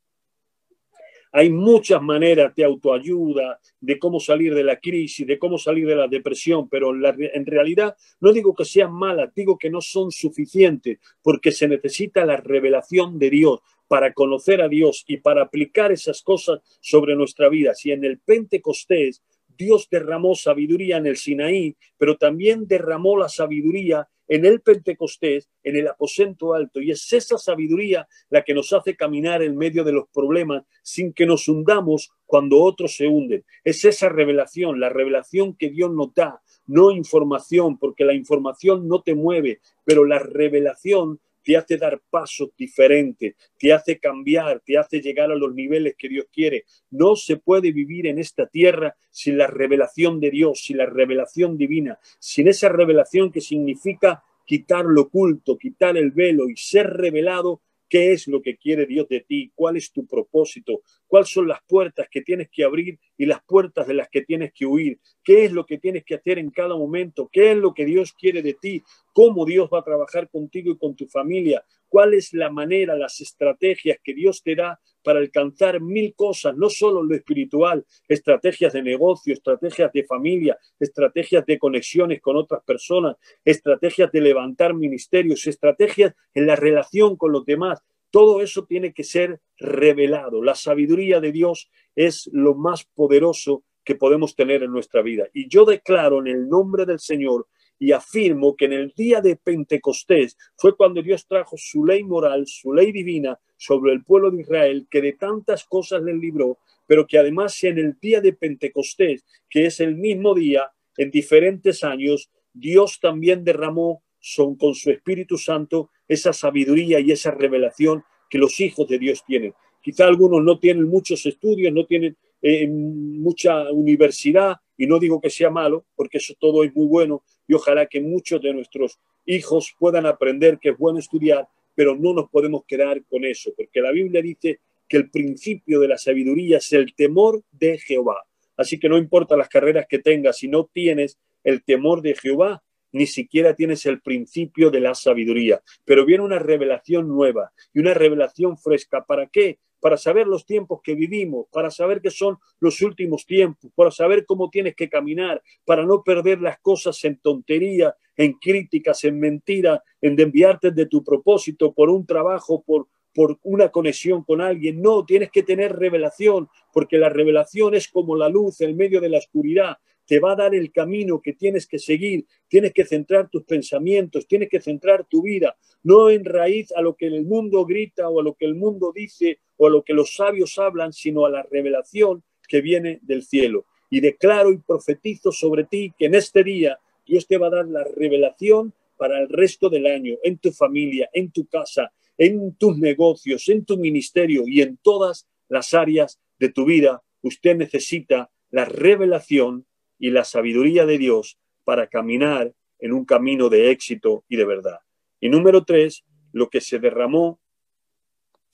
Hay 1.36 1.50
muchas 1.50 2.00
maneras 2.00 2.54
de 2.56 2.64
autoayuda, 2.64 3.60
de 3.82 3.98
cómo 3.98 4.20
salir 4.20 4.54
de 4.54 4.64
la 4.64 4.80
crisis, 4.80 5.26
de 5.26 5.40
cómo 5.40 5.58
salir 5.58 5.88
de 5.88 5.96
la 5.96 6.08
depresión, 6.08 6.70
pero 6.70 6.94
en 6.94 7.46
realidad 7.46 7.96
no 8.20 8.32
digo 8.32 8.54
que 8.54 8.66
sean 8.66 8.94
malas, 8.94 9.34
digo 9.36 9.58
que 9.58 9.72
no 9.72 9.82
son 9.82 10.12
suficientes, 10.12 11.00
porque 11.24 11.52
se 11.52 11.68
necesita 11.68 12.24
la 12.24 12.38
revelación 12.38 13.18
de 13.18 13.32
Dios 13.32 13.60
para 13.88 14.14
conocer 14.14 14.62
a 14.62 14.70
Dios 14.70 15.04
y 15.08 15.18
para 15.18 15.42
aplicar 15.42 15.92
esas 15.92 16.22
cosas 16.22 16.60
sobre 16.80 17.16
nuestra 17.16 17.50
vida. 17.50 17.74
Si 17.74 17.92
en 17.92 18.04
el 18.04 18.20
Pentecostés 18.20 19.24
Dios 19.58 19.88
derramó 19.90 20.36
sabiduría 20.36 20.98
en 20.98 21.08
el 21.08 21.18
Sinaí, 21.18 21.76
pero 21.98 22.16
también 22.18 22.68
derramó 22.68 23.18
la 23.18 23.30
sabiduría 23.30 24.08
en 24.28 24.46
el 24.46 24.62
Pentecostés, 24.62 25.50
en 25.64 25.76
el 25.76 25.88
aposento 25.88 26.54
alto. 26.54 26.82
Y 26.82 26.92
es 26.92 27.12
esa 27.14 27.38
sabiduría 27.38 28.08
la 28.30 28.44
que 28.44 28.54
nos 28.54 28.72
hace 28.74 28.96
caminar 28.96 29.42
en 29.44 29.58
medio 29.58 29.84
de 29.84 29.94
los 29.94 30.06
problemas 30.14 30.64
sin 30.82 31.14
que 31.14 31.26
nos 31.26 31.48
hundamos 31.48 32.12
cuando 32.26 32.62
otros 32.62 32.96
se 32.96 33.08
hunden. 33.08 33.46
Es 33.64 33.86
esa 33.86 34.10
revelación, 34.10 34.80
la 34.80 34.90
revelación 34.90 35.56
que 35.56 35.70
Dios 35.70 35.92
nos 35.92 36.14
da, 36.14 36.42
no 36.66 36.92
información, 36.92 37.78
porque 37.78 38.06
la 38.06 38.14
información 38.14 38.88
no 38.88 39.02
te 39.02 39.16
mueve, 39.16 39.60
pero 39.84 40.06
la 40.06 40.20
revelación 40.20 41.20
te 41.44 41.58
hace 41.58 41.78
dar 41.78 42.02
pasos 42.10 42.50
diferentes, 42.58 43.36
te 43.58 43.74
hace 43.74 44.00
cambiar, 44.00 44.62
te 44.62 44.78
hace 44.78 45.02
llegar 45.02 45.32
a 45.32 45.36
los 45.36 45.54
niveles 45.54 45.96
que 45.98 46.10
Dios 46.10 46.26
quiere. 46.32 46.66
No 46.90 47.16
se 47.16 47.38
puede 47.38 47.72
vivir 47.72 48.08
en 48.08 48.20
esta 48.20 48.48
tierra 48.48 48.96
sin 49.12 49.38
la 49.38 49.48
revelación 49.48 50.20
de 50.20 50.32
Dios, 50.32 50.64
sin 50.64 50.78
la 50.78 50.86
revelación 50.86 51.58
divina, 51.58 52.00
sin 52.20 52.48
esa 52.48 52.70
revelación 52.70 53.32
que 53.32 53.42
significa 53.42 54.24
quitar 54.46 54.86
lo 54.86 55.02
oculto, 55.02 55.58
quitar 55.58 55.98
el 55.98 56.12
velo 56.12 56.50
y 56.50 56.56
ser 56.56 56.90
revelado 56.90 57.62
qué 57.94 58.12
es 58.12 58.28
lo 58.28 58.42
que 58.42 58.58
quiere 58.58 58.88
Dios 58.88 59.08
de 59.08 59.22
ti, 59.22 59.52
cuál 59.54 59.78
es 59.78 59.92
tu 59.92 60.08
propósito, 60.08 60.82
cuáles 61.14 61.30
son 61.30 61.48
las 61.48 61.60
puertas 61.68 62.08
que 62.10 62.24
tienes 62.24 62.50
que 62.52 62.64
abrir 62.64 62.98
y 63.20 63.28
las 63.28 63.44
puertas 63.44 63.86
de 63.86 63.94
las 63.94 64.10
que 64.10 64.24
tienes 64.24 64.52
que 64.52 64.66
huir, 64.66 65.00
qué 65.24 65.46
es 65.46 65.52
lo 65.52 65.64
que 65.64 65.78
tienes 65.78 66.04
que 66.04 66.16
hacer 66.16 66.40
en 66.40 66.50
cada 66.50 66.76
momento, 66.76 67.30
qué 67.32 67.52
es 67.52 67.58
lo 67.58 67.72
que 67.72 67.86
Dios 67.86 68.14
quiere 68.14 68.42
de 68.42 68.56
ti, 68.56 68.82
cómo 69.14 69.46
Dios 69.46 69.70
va 69.72 69.82
a 69.82 69.84
trabajar 69.84 70.28
contigo 70.28 70.72
y 70.72 70.78
con 70.80 70.96
tu 70.96 71.06
familia, 71.06 71.64
cuál 71.88 72.16
es 72.16 72.34
la 72.34 72.50
manera, 72.50 72.96
las 72.96 73.22
estrategias 73.22 74.00
que 74.04 74.16
Dios 74.16 74.42
te 74.42 74.56
da 74.56 74.80
para 75.04 75.20
alcanzar 75.20 75.80
mil 75.82 76.16
cosas, 76.16 76.58
no 76.58 76.68
solo 76.68 77.04
lo 77.04 77.14
espiritual, 77.14 77.86
estrategias 78.08 78.74
de 78.74 78.82
negocio, 78.82 79.36
estrategias 79.36 79.94
de 79.94 80.06
familia, 80.06 80.58
estrategias 80.80 81.46
de 81.46 81.60
conexiones 81.60 82.22
con 82.22 82.38
otras 82.38 82.64
personas, 82.64 83.18
estrategias 83.46 84.12
de 84.12 84.22
levantar 84.22 84.74
ministerios, 84.74 85.46
estrategias 85.46 86.16
en 86.34 86.48
la 86.48 86.56
relación 86.56 87.18
con 87.18 87.32
los 87.32 87.46
demás. 87.46 87.84
Todo 88.14 88.44
eso 88.44 88.66
tiene 88.66 88.94
que 88.94 89.04
ser 89.04 89.42
revelado. 89.58 90.44
La 90.44 90.54
sabiduría 90.54 91.20
de 91.20 91.32
Dios 91.32 91.72
es 91.96 92.30
lo 92.32 92.54
más 92.54 92.86
poderoso 92.86 93.64
que 93.84 93.96
podemos 93.96 94.36
tener 94.36 94.62
en 94.62 94.72
nuestra 94.72 95.02
vida. 95.02 95.26
Y 95.34 95.50
yo 95.50 95.66
declaro 95.66 96.20
en 96.20 96.28
el 96.28 96.48
nombre 96.48 96.86
del 96.86 97.00
Señor 97.00 97.48
y 97.80 97.92
afirmo 97.92 98.56
que 98.56 98.66
en 98.66 98.74
el 98.74 98.94
día 98.96 99.20
de 99.20 99.36
Pentecostés 99.36 100.38
fue 100.56 100.78
cuando 100.78 101.02
Dios 101.02 101.26
trajo 101.26 101.56
su 101.58 101.86
ley 101.86 102.04
moral, 102.04 102.46
su 102.46 102.72
ley 102.72 102.92
divina 102.92 103.40
sobre 103.58 103.92
el 103.94 104.04
pueblo 104.04 104.30
de 104.30 104.42
Israel, 104.42 104.86
que 104.92 105.02
de 105.02 105.14
tantas 105.14 105.64
cosas 105.66 106.04
le 106.04 106.14
libró, 106.14 106.60
pero 106.86 107.08
que 107.08 107.18
además 107.18 107.64
en 107.64 107.80
el 107.80 107.98
día 108.00 108.22
de 108.22 108.34
Pentecostés, 108.34 109.26
que 109.50 109.66
es 109.66 109.80
el 109.80 109.96
mismo 109.96 110.36
día, 110.36 110.72
en 110.98 111.10
diferentes 111.10 111.84
años, 111.84 112.30
Dios 112.54 113.00
también 113.02 113.44
derramó 113.44 114.04
son, 114.24 114.56
con 114.56 114.74
su 114.74 114.90
Espíritu 114.90 115.38
Santo 115.38 115.90
esa 116.08 116.34
sabiduría 116.34 117.00
y 117.00 117.12
esa 117.12 117.32
revelación 117.32 118.04
que 118.30 118.38
los 118.38 118.60
hijos 118.60 118.88
de 118.88 119.00
Dios 119.00 119.24
tienen. 119.26 119.54
Quizá 119.82 120.08
algunos 120.08 120.44
no 120.44 120.60
tienen 120.60 120.88
muchos 120.88 121.26
estudios, 121.26 121.74
no 121.74 121.86
tienen 121.86 122.16
eh, 122.42 122.68
mucha 122.68 123.72
universidad, 123.72 124.58
y 124.78 124.88
no 124.88 125.00
digo 125.00 125.22
que 125.22 125.30
sea 125.30 125.50
malo, 125.50 125.86
porque 125.96 126.18
eso 126.18 126.34
todo 126.40 126.64
es 126.64 126.76
muy 126.76 126.88
bueno, 126.88 127.24
y 127.48 127.54
ojalá 127.54 127.86
que 127.86 128.02
muchos 128.02 128.42
de 128.42 128.54
nuestros 128.54 129.00
hijos 129.26 129.74
puedan 129.78 130.06
aprender 130.06 130.60
que 130.60 130.70
es 130.70 130.78
bueno 130.78 131.00
estudiar, 131.00 131.48
pero 131.76 131.96
no 131.96 132.14
nos 132.14 132.30
podemos 132.30 132.64
quedar 132.66 133.04
con 133.06 133.26
eso, 133.26 133.54
porque 133.56 133.82
la 133.82 133.92
Biblia 133.92 134.22
dice 134.22 134.60
que 134.88 134.98
el 134.98 135.10
principio 135.10 135.80
de 135.80 135.88
la 135.88 135.98
sabiduría 135.98 136.58
es 136.58 136.72
el 136.74 136.94
temor 136.96 137.44
de 137.52 137.78
Jehová. 137.78 138.24
Así 138.58 138.80
que 138.80 138.90
no 138.90 138.98
importa 138.98 139.36
las 139.36 139.50
carreras 139.50 139.86
que 139.88 140.00
tengas, 140.00 140.38
si 140.38 140.48
no 140.48 140.70
tienes 140.72 141.18
el 141.44 141.64
temor 141.64 142.02
de 142.02 142.16
Jehová, 142.16 142.64
ni 142.94 143.06
siquiera 143.08 143.54
tienes 143.54 143.86
el 143.86 144.02
principio 144.02 144.72
de 144.72 144.80
la 144.80 144.96
sabiduría. 144.96 145.62
Pero 145.84 146.06
viene 146.06 146.24
una 146.24 146.40
revelación 146.40 147.10
nueva 147.10 147.52
y 147.74 147.80
una 147.80 147.94
revelación 147.94 148.58
fresca. 148.58 149.04
¿Para 149.04 149.28
qué? 149.28 149.60
para 149.84 149.98
saber 149.98 150.28
los 150.28 150.46
tiempos 150.46 150.80
que 150.82 150.96
vivimos, 150.96 151.48
para 151.52 151.70
saber 151.70 152.00
que 152.00 152.10
son 152.10 152.38
los 152.62 152.82
últimos 152.82 153.26
tiempos, 153.26 153.70
para 153.76 153.92
saber 153.92 154.26
cómo 154.26 154.50
tienes 154.50 154.78
que 154.78 154.88
caminar, 154.88 155.44
para 155.66 155.86
no 155.86 156.04
perder 156.04 156.40
las 156.40 156.58
cosas 156.62 157.04
en 157.04 157.18
tontería, 157.18 157.94
en 158.16 158.32
críticas, 158.40 159.04
en 159.04 159.20
mentiras, 159.20 159.82
en 160.00 160.16
desviarte 160.16 160.72
de 160.72 160.86
tu 160.86 161.04
propósito 161.04 161.74
por 161.74 161.90
un 161.90 162.06
trabajo, 162.06 162.64
por, 162.66 162.88
por 163.14 163.38
una 163.44 163.72
conexión 163.72 164.24
con 164.24 164.40
alguien. 164.40 164.82
No, 164.82 165.04
tienes 165.04 165.30
que 165.32 165.44
tener 165.44 165.76
revelación, 165.76 166.48
porque 166.72 166.98
la 166.98 167.10
revelación 167.10 167.76
es 167.76 167.90
como 167.90 168.16
la 168.16 168.30
luz 168.30 168.62
en 168.62 168.78
medio 168.78 169.02
de 169.02 169.10
la 169.10 169.18
oscuridad 169.18 169.80
te 170.06 170.20
va 170.20 170.34
a 170.34 170.36
dar 170.36 170.56
el 170.56 170.72
camino 170.72 171.22
que 171.22 171.34
tienes 171.34 171.68
que 171.68 171.80
seguir, 171.80 172.26
tienes 172.48 172.74
que 172.74 172.86
centrar 172.86 173.30
tus 173.30 173.44
pensamientos, 173.44 174.28
tienes 174.28 174.50
que 174.50 174.62
centrar 174.62 175.06
tu 175.06 175.22
vida, 175.22 175.58
no 175.84 176.10
en 176.10 176.26
raíz 176.26 176.72
a 176.74 176.82
lo 176.82 176.96
que 176.96 177.08
el 177.08 177.26
mundo 177.26 177.66
grita 177.66 178.10
o 178.10 178.20
a 178.20 178.24
lo 178.24 178.36
que 178.36 178.46
el 178.46 178.56
mundo 178.56 178.92
dice 178.94 179.40
o 179.58 179.68
a 179.68 179.70
lo 179.70 179.84
que 179.84 179.94
los 179.94 180.16
sabios 180.16 180.58
hablan, 180.60 180.94
sino 180.94 181.26
a 181.26 181.30
la 181.30 181.44
revelación 181.44 182.24
que 182.48 182.62
viene 182.62 183.00
del 183.02 183.24
cielo. 183.24 183.66
Y 183.90 184.00
declaro 184.00 184.52
y 184.52 184.58
profetizo 184.58 185.32
sobre 185.32 185.66
ti 185.66 185.94
que 185.98 186.08
en 186.08 186.16
este 186.16 186.44
día 186.44 186.80
Dios 187.06 187.28
te 187.28 187.38
va 187.38 187.48
a 187.48 187.52
dar 187.52 187.68
la 187.68 187.84
revelación 187.84 188.74
para 188.98 189.20
el 189.20 189.30
resto 189.30 189.70
del 189.70 189.88
año, 189.88 190.18
en 190.24 190.38
tu 190.38 190.52
familia, 190.52 191.10
en 191.14 191.32
tu 191.32 191.46
casa, 191.46 191.92
en 192.18 192.56
tus 192.56 192.78
negocios, 192.78 193.48
en 193.50 193.66
tu 193.66 193.78
ministerio 193.78 194.44
y 194.48 194.62
en 194.62 194.78
todas 194.78 195.28
las 195.50 195.74
áreas 195.74 196.20
de 196.40 196.50
tu 196.50 196.66
vida. 196.66 197.04
Usted 197.22 197.56
necesita 197.56 198.32
la 198.50 198.66
revelación 198.66 199.66
y 200.04 200.10
la 200.10 200.26
sabiduría 200.26 200.86
de 200.86 200.98
Dios 200.98 201.40
para 201.64 201.88
caminar 201.88 202.54
en 202.78 202.92
un 202.92 203.06
camino 203.06 203.48
de 203.48 203.72
éxito 203.72 204.26
y 204.28 204.36
de 204.36 204.44
verdad. 204.44 204.80
Y 205.22 205.30
número 205.30 205.64
tres, 205.64 206.04
lo 206.34 206.50
que 206.50 206.60
se 206.60 206.78
derramó 206.78 207.40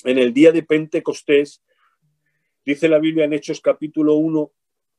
en 0.03 0.19
el 0.19 0.31
día 0.31 0.51
de 0.51 0.62
Pentecostés, 0.62 1.63
dice 2.63 2.88
la 2.88 2.99
Biblia 2.99 3.25
en 3.25 3.33
Hechos 3.33 3.62
capítulo 3.62 4.13
1 4.13 4.51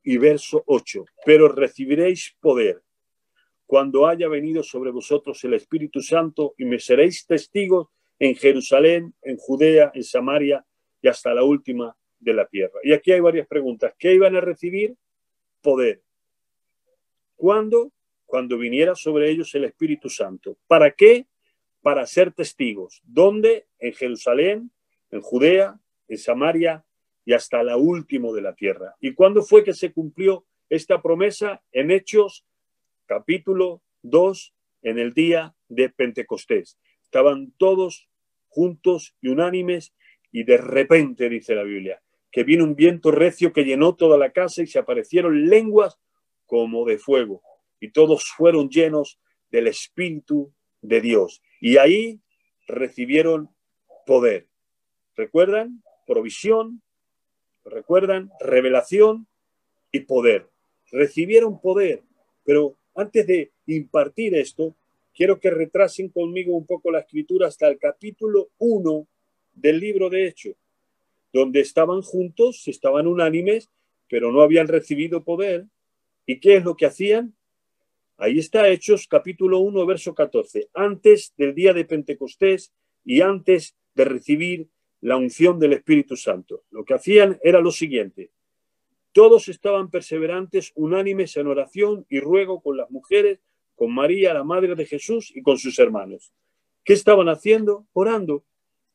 y 0.02 0.18
verso 0.18 0.64
8, 0.66 1.04
pero 1.24 1.46
recibiréis 1.46 2.34
poder 2.40 2.82
cuando 3.64 4.08
haya 4.08 4.26
venido 4.26 4.64
sobre 4.64 4.90
vosotros 4.90 5.44
el 5.44 5.54
Espíritu 5.54 6.02
Santo 6.02 6.54
y 6.58 6.64
me 6.64 6.80
seréis 6.80 7.26
testigos 7.26 7.90
en 8.18 8.34
Jerusalén, 8.34 9.14
en 9.22 9.36
Judea, 9.36 9.92
en 9.94 10.02
Samaria 10.02 10.66
y 11.00 11.06
hasta 11.06 11.32
la 11.32 11.44
última 11.44 11.96
de 12.18 12.34
la 12.34 12.48
tierra. 12.48 12.80
Y 12.82 12.92
aquí 12.92 13.12
hay 13.12 13.20
varias 13.20 13.46
preguntas. 13.46 13.94
¿Qué 13.96 14.14
iban 14.14 14.34
a 14.34 14.40
recibir? 14.40 14.96
Poder. 15.62 16.02
¿Cuándo? 17.40 17.90
Cuando 18.26 18.58
viniera 18.58 18.94
sobre 18.94 19.30
ellos 19.30 19.54
el 19.54 19.64
Espíritu 19.64 20.10
Santo. 20.10 20.58
¿Para 20.66 20.90
qué? 20.90 21.26
Para 21.80 22.06
ser 22.06 22.32
testigos. 22.32 23.00
¿Dónde? 23.02 23.66
En 23.78 23.94
Jerusalén, 23.94 24.70
en 25.10 25.22
Judea, 25.22 25.80
en 26.06 26.18
Samaria 26.18 26.84
y 27.24 27.32
hasta 27.32 27.62
la 27.62 27.78
última 27.78 28.30
de 28.32 28.42
la 28.42 28.54
tierra. 28.54 28.94
¿Y 29.00 29.14
cuándo 29.14 29.40
fue 29.42 29.64
que 29.64 29.72
se 29.72 29.90
cumplió 29.90 30.44
esta 30.68 31.00
promesa 31.00 31.62
en 31.72 31.90
Hechos 31.90 32.44
capítulo 33.06 33.82
2, 34.02 34.54
en 34.82 34.98
el 34.98 35.14
día 35.14 35.54
de 35.70 35.88
Pentecostés. 35.88 36.78
Estaban 37.02 37.54
todos 37.56 38.10
juntos 38.48 39.16
y 39.22 39.28
unánimes 39.28 39.94
y 40.30 40.44
de 40.44 40.58
repente, 40.58 41.30
dice 41.30 41.54
la 41.54 41.62
Biblia, 41.62 42.02
que 42.30 42.44
vino 42.44 42.64
un 42.64 42.76
viento 42.76 43.10
recio 43.10 43.54
que 43.54 43.64
llenó 43.64 43.94
toda 43.94 44.18
la 44.18 44.30
casa 44.30 44.62
y 44.62 44.66
se 44.66 44.78
aparecieron 44.78 45.48
lenguas 45.48 45.98
como 46.50 46.84
de 46.84 46.98
fuego 46.98 47.42
y 47.78 47.92
todos 47.92 48.24
fueron 48.36 48.68
llenos 48.68 49.20
del 49.52 49.68
Espíritu 49.68 50.52
de 50.82 51.00
Dios. 51.00 51.40
Y 51.60 51.76
ahí 51.76 52.20
recibieron 52.66 53.50
poder. 54.04 54.48
¿Recuerdan? 55.14 55.80
Provisión, 56.08 56.82
recuerdan, 57.64 58.32
revelación 58.40 59.28
y 59.92 60.00
poder. 60.00 60.48
Recibieron 60.90 61.60
poder, 61.60 62.02
pero 62.44 62.76
antes 62.96 63.28
de 63.28 63.52
impartir 63.66 64.34
esto, 64.34 64.74
quiero 65.14 65.38
que 65.38 65.50
retrasen 65.50 66.08
conmigo 66.08 66.56
un 66.56 66.66
poco 66.66 66.90
la 66.90 66.98
escritura 66.98 67.46
hasta 67.46 67.68
el 67.68 67.78
capítulo 67.78 68.48
1 68.58 69.06
del 69.52 69.78
libro 69.78 70.10
de 70.10 70.26
Hechos, 70.26 70.56
donde 71.32 71.60
estaban 71.60 72.02
juntos, 72.02 72.66
estaban 72.66 73.06
unánimes, 73.06 73.68
pero 74.08 74.32
no 74.32 74.42
habían 74.42 74.66
recibido 74.66 75.22
poder. 75.22 75.66
¿Y 76.26 76.40
qué 76.40 76.56
es 76.56 76.64
lo 76.64 76.76
que 76.76 76.86
hacían? 76.86 77.34
Ahí 78.16 78.38
está 78.38 78.68
Hechos 78.68 79.06
capítulo 79.08 79.60
1, 79.60 79.86
verso 79.86 80.14
14. 80.14 80.68
Antes 80.74 81.32
del 81.36 81.54
día 81.54 81.72
de 81.72 81.84
Pentecostés 81.84 82.72
y 83.04 83.22
antes 83.22 83.76
de 83.94 84.04
recibir 84.04 84.68
la 85.00 85.16
unción 85.16 85.58
del 85.58 85.72
Espíritu 85.72 86.16
Santo. 86.16 86.64
Lo 86.70 86.84
que 86.84 86.94
hacían 86.94 87.38
era 87.42 87.60
lo 87.60 87.70
siguiente. 87.70 88.30
Todos 89.12 89.48
estaban 89.48 89.90
perseverantes, 89.90 90.72
unánimes 90.74 91.36
en 91.36 91.46
oración 91.46 92.06
y 92.08 92.20
ruego 92.20 92.62
con 92.62 92.76
las 92.76 92.90
mujeres, 92.90 93.40
con 93.74 93.92
María, 93.92 94.34
la 94.34 94.44
madre 94.44 94.74
de 94.74 94.86
Jesús, 94.86 95.32
y 95.34 95.42
con 95.42 95.58
sus 95.58 95.78
hermanos. 95.78 96.32
¿Qué 96.84 96.92
estaban 96.92 97.28
haciendo? 97.28 97.86
Orando. 97.92 98.44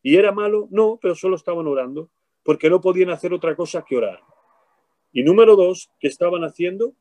¿Y 0.02 0.16
era 0.16 0.32
malo? 0.32 0.68
No, 0.72 1.00
pero 1.02 1.16
solo 1.16 1.36
estaban 1.36 1.68
orando, 1.68 2.12
porque 2.44 2.70
no 2.70 2.80
podían 2.80 3.10
hacer 3.10 3.34
otra 3.34 3.56
cosa 3.56 3.84
que 3.84 3.98
orar. 3.98 4.22
Y 5.12 5.24
número 5.24 5.56
dos, 5.56 5.90
¿qué 6.00 6.08
estaban 6.08 6.44
haciendo? 6.44 6.94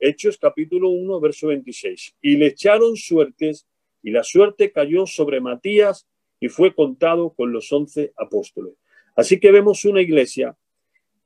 Hechos 0.00 0.38
capítulo 0.38 0.90
1, 0.90 1.20
verso 1.20 1.48
26. 1.48 2.16
Y 2.22 2.36
le 2.36 2.46
echaron 2.46 2.96
suertes, 2.96 3.66
y 4.02 4.10
la 4.10 4.22
suerte 4.22 4.70
cayó 4.70 5.06
sobre 5.06 5.40
Matías, 5.40 6.06
y 6.40 6.48
fue 6.48 6.74
contado 6.74 7.30
con 7.30 7.52
los 7.52 7.72
once 7.72 8.12
apóstoles. 8.16 8.74
Así 9.16 9.40
que 9.40 9.50
vemos 9.50 9.84
una 9.84 10.00
iglesia 10.00 10.56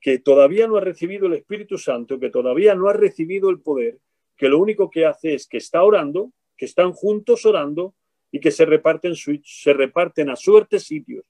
que 0.01 0.17
todavía 0.17 0.67
no 0.67 0.77
ha 0.77 0.81
recibido 0.81 1.27
el 1.27 1.33
Espíritu 1.33 1.77
Santo, 1.77 2.19
que 2.19 2.31
todavía 2.31 2.73
no 2.73 2.89
ha 2.89 2.93
recibido 2.93 3.49
el 3.51 3.59
poder, 3.59 3.99
que 4.35 4.49
lo 4.49 4.59
único 4.59 4.89
que 4.89 5.05
hace 5.05 5.35
es 5.35 5.47
que 5.47 5.57
está 5.57 5.83
orando, 5.83 6.33
que 6.57 6.65
están 6.65 6.93
juntos 6.93 7.45
orando 7.45 7.93
y 8.31 8.39
que 8.39 8.51
se 8.51 8.65
reparten, 8.65 9.13
se 9.15 9.73
reparten 9.73 10.29
a 10.31 10.35
suerte 10.35 10.79
sitios, 10.79 11.23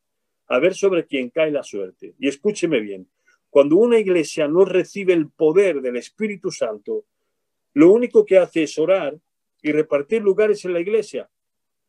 a 0.47 0.59
ver 0.59 0.73
sobre 0.73 1.05
quién 1.05 1.29
cae 1.29 1.51
la 1.51 1.63
suerte. 1.63 2.15
Y 2.17 2.29
escúcheme 2.29 2.79
bien, 2.79 3.07
cuando 3.49 3.75
una 3.75 3.99
iglesia 3.99 4.47
no 4.47 4.63
recibe 4.63 5.13
el 5.13 5.29
poder 5.29 5.81
del 5.81 5.97
Espíritu 5.97 6.49
Santo, 6.49 7.05
lo 7.73 7.91
único 7.91 8.25
que 8.25 8.37
hace 8.37 8.63
es 8.63 8.77
orar 8.77 9.17
y 9.61 9.71
repartir 9.71 10.21
lugares 10.21 10.63
en 10.65 10.73
la 10.73 10.79
iglesia 10.79 11.29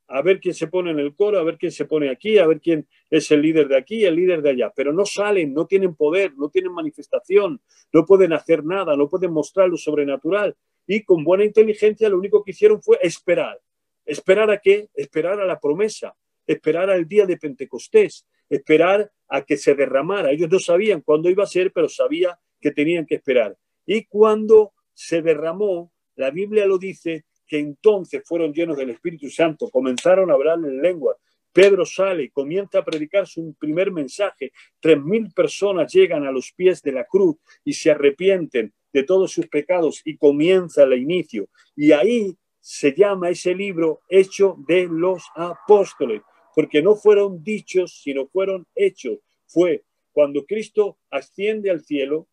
a 0.09 0.23
ver 0.23 0.41
quién 0.41 0.55
se 0.55 0.67
pone 0.67 0.91
en 0.91 0.99
el 0.99 1.15
coro, 1.15 1.39
a 1.39 1.43
ver 1.43 1.57
quién 1.59 1.73
se 1.73 1.87
pone 1.87 2.11
aquí, 2.11 2.39
a 2.39 2.47
ver 2.47 2.61
quién 2.61 2.87
es 3.11 3.31
el 3.31 3.41
líder 3.41 3.69
de 3.69 3.77
aquí, 3.77 4.05
el 4.05 4.17
líder 4.17 4.43
de 4.43 4.51
allá. 4.51 4.73
Pero 4.75 4.93
no 4.93 5.07
salen, 5.07 5.55
no 5.55 5.67
tienen 5.67 5.95
poder, 5.95 6.35
no 6.37 6.51
tienen 6.51 6.73
manifestación, 6.73 7.61
no 7.93 8.05
pueden 8.05 8.33
hacer 8.33 8.65
nada, 8.65 8.97
no 8.97 9.09
pueden 9.09 9.33
mostrar 9.33 9.69
lo 9.69 9.77
sobrenatural. 9.77 10.57
Y 10.87 11.03
con 11.03 11.25
buena 11.25 11.45
inteligencia 11.45 12.09
lo 12.09 12.19
único 12.19 12.45
que 12.45 12.51
hicieron 12.51 12.83
fue 12.83 12.99
esperar. 13.01 13.61
¿Esperar 14.05 14.51
a 14.51 14.59
qué? 14.59 14.89
Esperar 14.95 15.41
a 15.41 15.47
la 15.47 15.59
promesa, 15.59 16.15
esperar 16.47 16.91
al 16.91 17.09
día 17.09 17.25
de 17.25 17.39
Pentecostés, 17.39 18.27
esperar 18.51 19.11
a 19.29 19.43
que 19.43 19.57
se 19.57 19.75
derramara. 19.75 20.31
Ellos 20.31 20.51
no 20.51 20.59
sabían 20.59 21.01
cuándo 21.01 21.31
iba 21.31 21.45
a 21.45 21.49
ser, 21.49 21.73
pero 21.73 21.89
sabía 21.89 22.39
que 22.61 22.71
tenían 22.71 23.07
que 23.07 23.15
esperar. 23.15 23.57
Y 23.87 24.05
cuando 24.05 24.75
se 24.95 25.23
derramó, 25.23 25.93
la 26.17 26.31
Biblia 26.31 26.67
lo 26.67 26.79
dice, 26.79 27.25
que 27.47 27.59
entonces 27.59 28.23
fueron 28.25 28.53
llenos 28.53 28.77
del 28.77 28.91
Espíritu 28.91 29.29
Santo, 29.29 29.69
comenzaron 29.69 30.31
a 30.31 30.35
hablar 30.35 30.59
en 30.59 30.81
lengua. 30.81 31.17
Pedro 31.53 31.85
sale, 31.85 32.31
comienza 32.31 32.79
a 32.79 32.85
predicar 32.85 33.27
su 33.27 33.55
primer 33.59 33.93
mensaje. 33.93 34.53
Tres 34.81 35.01
mil 35.01 35.31
personas 35.33 35.93
llegan 35.93 36.27
a 36.27 36.33
los 36.33 36.53
pies 36.53 36.83
de 36.83 36.93
la 36.93 37.05
cruz 37.05 37.37
y 37.65 37.75
se 37.75 37.91
arrepienten 37.91 38.73
de 38.93 39.03
todos 39.05 39.33
sus 39.33 39.47
pecados 39.49 40.01
y 40.05 40.17
comienza 40.17 40.83
el 40.83 40.95
inicio. 40.95 41.49
Y 41.77 41.93
ahí 41.93 42.37
se 42.59 42.93
llama 42.93 43.29
ese 43.29 43.55
libro 43.55 44.01
Hecho 44.09 44.57
de 44.67 44.89
los 44.91 45.25
Apóstoles, 45.37 46.23
porque 46.55 46.83
no 46.83 46.97
fueron 46.97 47.43
dichos, 47.45 48.01
sino 48.03 48.27
fueron 48.27 48.67
hechos. 48.75 49.19
Fue 49.47 49.85
cuando 50.13 50.47
Cristo 50.47 50.99
asciende 51.11 51.71
al 51.71 51.85
cielo, 51.85 52.29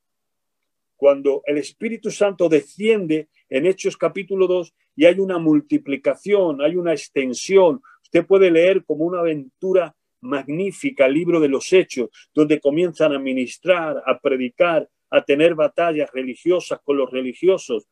cuando 1.02 1.42
el 1.48 1.58
Espíritu 1.58 2.12
Santo 2.12 2.48
desciende 2.48 3.30
en 3.50 3.66
Hechos 3.66 3.98
capítulo 3.98 4.46
2 4.46 4.72
y 4.96 5.06
hay 5.06 5.18
una 5.18 5.40
multiplicación, 5.40 6.62
hay 6.62 6.76
una 6.76 6.92
extensión. 6.92 7.82
Usted 8.04 8.24
puede 8.24 8.52
leer 8.52 8.86
como 8.86 9.06
una 9.06 9.22
aventura 9.22 9.96
magnífica 10.20 11.08
el 11.08 11.16
libro 11.16 11.40
de 11.40 11.48
los 11.48 11.74
Hechos, 11.74 12.12
donde 12.36 12.60
comienzan 12.60 13.14
a 13.14 13.18
ministrar, 13.18 14.04
a 14.06 14.20
predicar, 14.20 14.88
a 15.10 15.24
tener 15.24 15.56
batallas 15.56 16.12
religiosas 16.14 16.80
con 16.84 16.98
los 16.98 17.10
religiosos, 17.10 17.88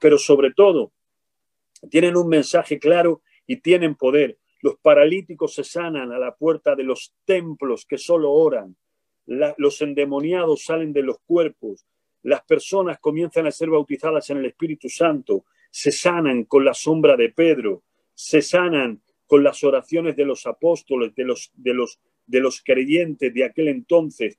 pero 0.00 0.18
sobre 0.18 0.52
todo 0.52 0.90
tienen 1.88 2.16
un 2.16 2.26
mensaje 2.26 2.80
claro 2.80 3.22
y 3.46 3.58
tienen 3.58 3.94
poder. 3.94 4.36
Los 4.62 4.74
paralíticos 4.80 5.54
se 5.54 5.62
sanan 5.62 6.10
a 6.10 6.18
la 6.18 6.34
puerta 6.34 6.74
de 6.74 6.82
los 6.82 7.14
templos 7.24 7.86
que 7.86 7.98
solo 7.98 8.32
oran. 8.32 8.76
los 9.26 9.80
endemoniados 9.80 10.64
salen 10.64 10.92
de 10.92 11.02
los 11.02 11.20
cuerpos 11.20 11.86
las 12.22 12.42
personas 12.42 12.98
comienzan 12.98 13.46
a 13.46 13.50
ser 13.50 13.70
bautizadas 13.70 14.28
en 14.30 14.38
el 14.38 14.46
Espíritu 14.46 14.88
Santo, 14.88 15.44
se 15.70 15.92
sanan 15.92 16.44
con 16.44 16.64
la 16.64 16.74
sombra 16.74 17.16
de 17.16 17.30
Pedro, 17.30 17.84
se 18.14 18.42
sanan 18.42 19.02
con 19.26 19.44
las 19.44 19.62
oraciones 19.62 20.16
de 20.16 20.24
los 20.24 20.46
apóstoles, 20.46 21.14
de 21.14 21.24
los, 21.24 21.50
de 21.54 21.74
los, 21.74 22.00
de 22.26 22.40
los 22.40 22.62
creyentes 22.62 23.32
de 23.32 23.44
aquel 23.44 23.68
entonces. 23.68 24.38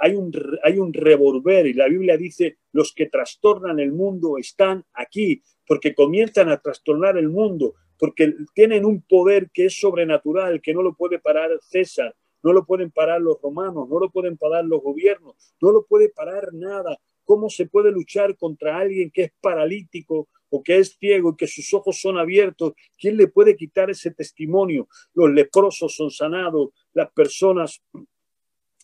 Hay 0.00 0.14
un, 0.14 0.32
hay 0.62 0.78
un 0.78 0.92
revolver 0.92 1.66
y 1.66 1.72
la 1.72 1.88
Biblia 1.88 2.16
dice, 2.16 2.58
los 2.72 2.92
que 2.92 3.06
trastornan 3.06 3.80
el 3.80 3.92
mundo 3.92 4.36
están 4.38 4.84
aquí, 4.92 5.42
porque 5.66 5.94
comienzan 5.94 6.48
a 6.48 6.58
trastornar 6.58 7.16
el 7.16 7.28
mundo, 7.28 7.74
porque 7.98 8.34
tienen 8.54 8.84
un 8.84 9.02
poder 9.02 9.50
que 9.52 9.66
es 9.66 9.80
sobrenatural, 9.80 10.60
que 10.60 10.74
no 10.74 10.82
lo 10.82 10.94
puede 10.94 11.18
parar 11.18 11.50
César, 11.62 12.14
no 12.42 12.52
lo 12.52 12.64
pueden 12.64 12.90
parar 12.90 13.20
los 13.20 13.40
romanos, 13.40 13.88
no 13.88 13.98
lo 13.98 14.10
pueden 14.10 14.36
parar 14.36 14.64
los 14.64 14.82
gobiernos, 14.82 15.34
no 15.60 15.72
lo 15.72 15.84
puede 15.84 16.08
parar 16.10 16.52
nada. 16.52 16.98
¿Cómo 17.24 17.50
se 17.50 17.66
puede 17.66 17.90
luchar 17.90 18.36
contra 18.36 18.78
alguien 18.78 19.10
que 19.10 19.24
es 19.24 19.32
paralítico 19.40 20.28
o 20.48 20.62
que 20.62 20.78
es 20.78 20.96
ciego 20.98 21.30
y 21.30 21.36
que 21.36 21.48
sus 21.48 21.74
ojos 21.74 22.00
son 22.00 22.18
abiertos? 22.18 22.74
¿Quién 22.96 23.16
le 23.16 23.26
puede 23.26 23.56
quitar 23.56 23.90
ese 23.90 24.12
testimonio? 24.12 24.88
Los 25.14 25.30
leprosos 25.30 25.94
son 25.94 26.10
sanados, 26.10 26.70
las 26.92 27.10
personas 27.10 27.82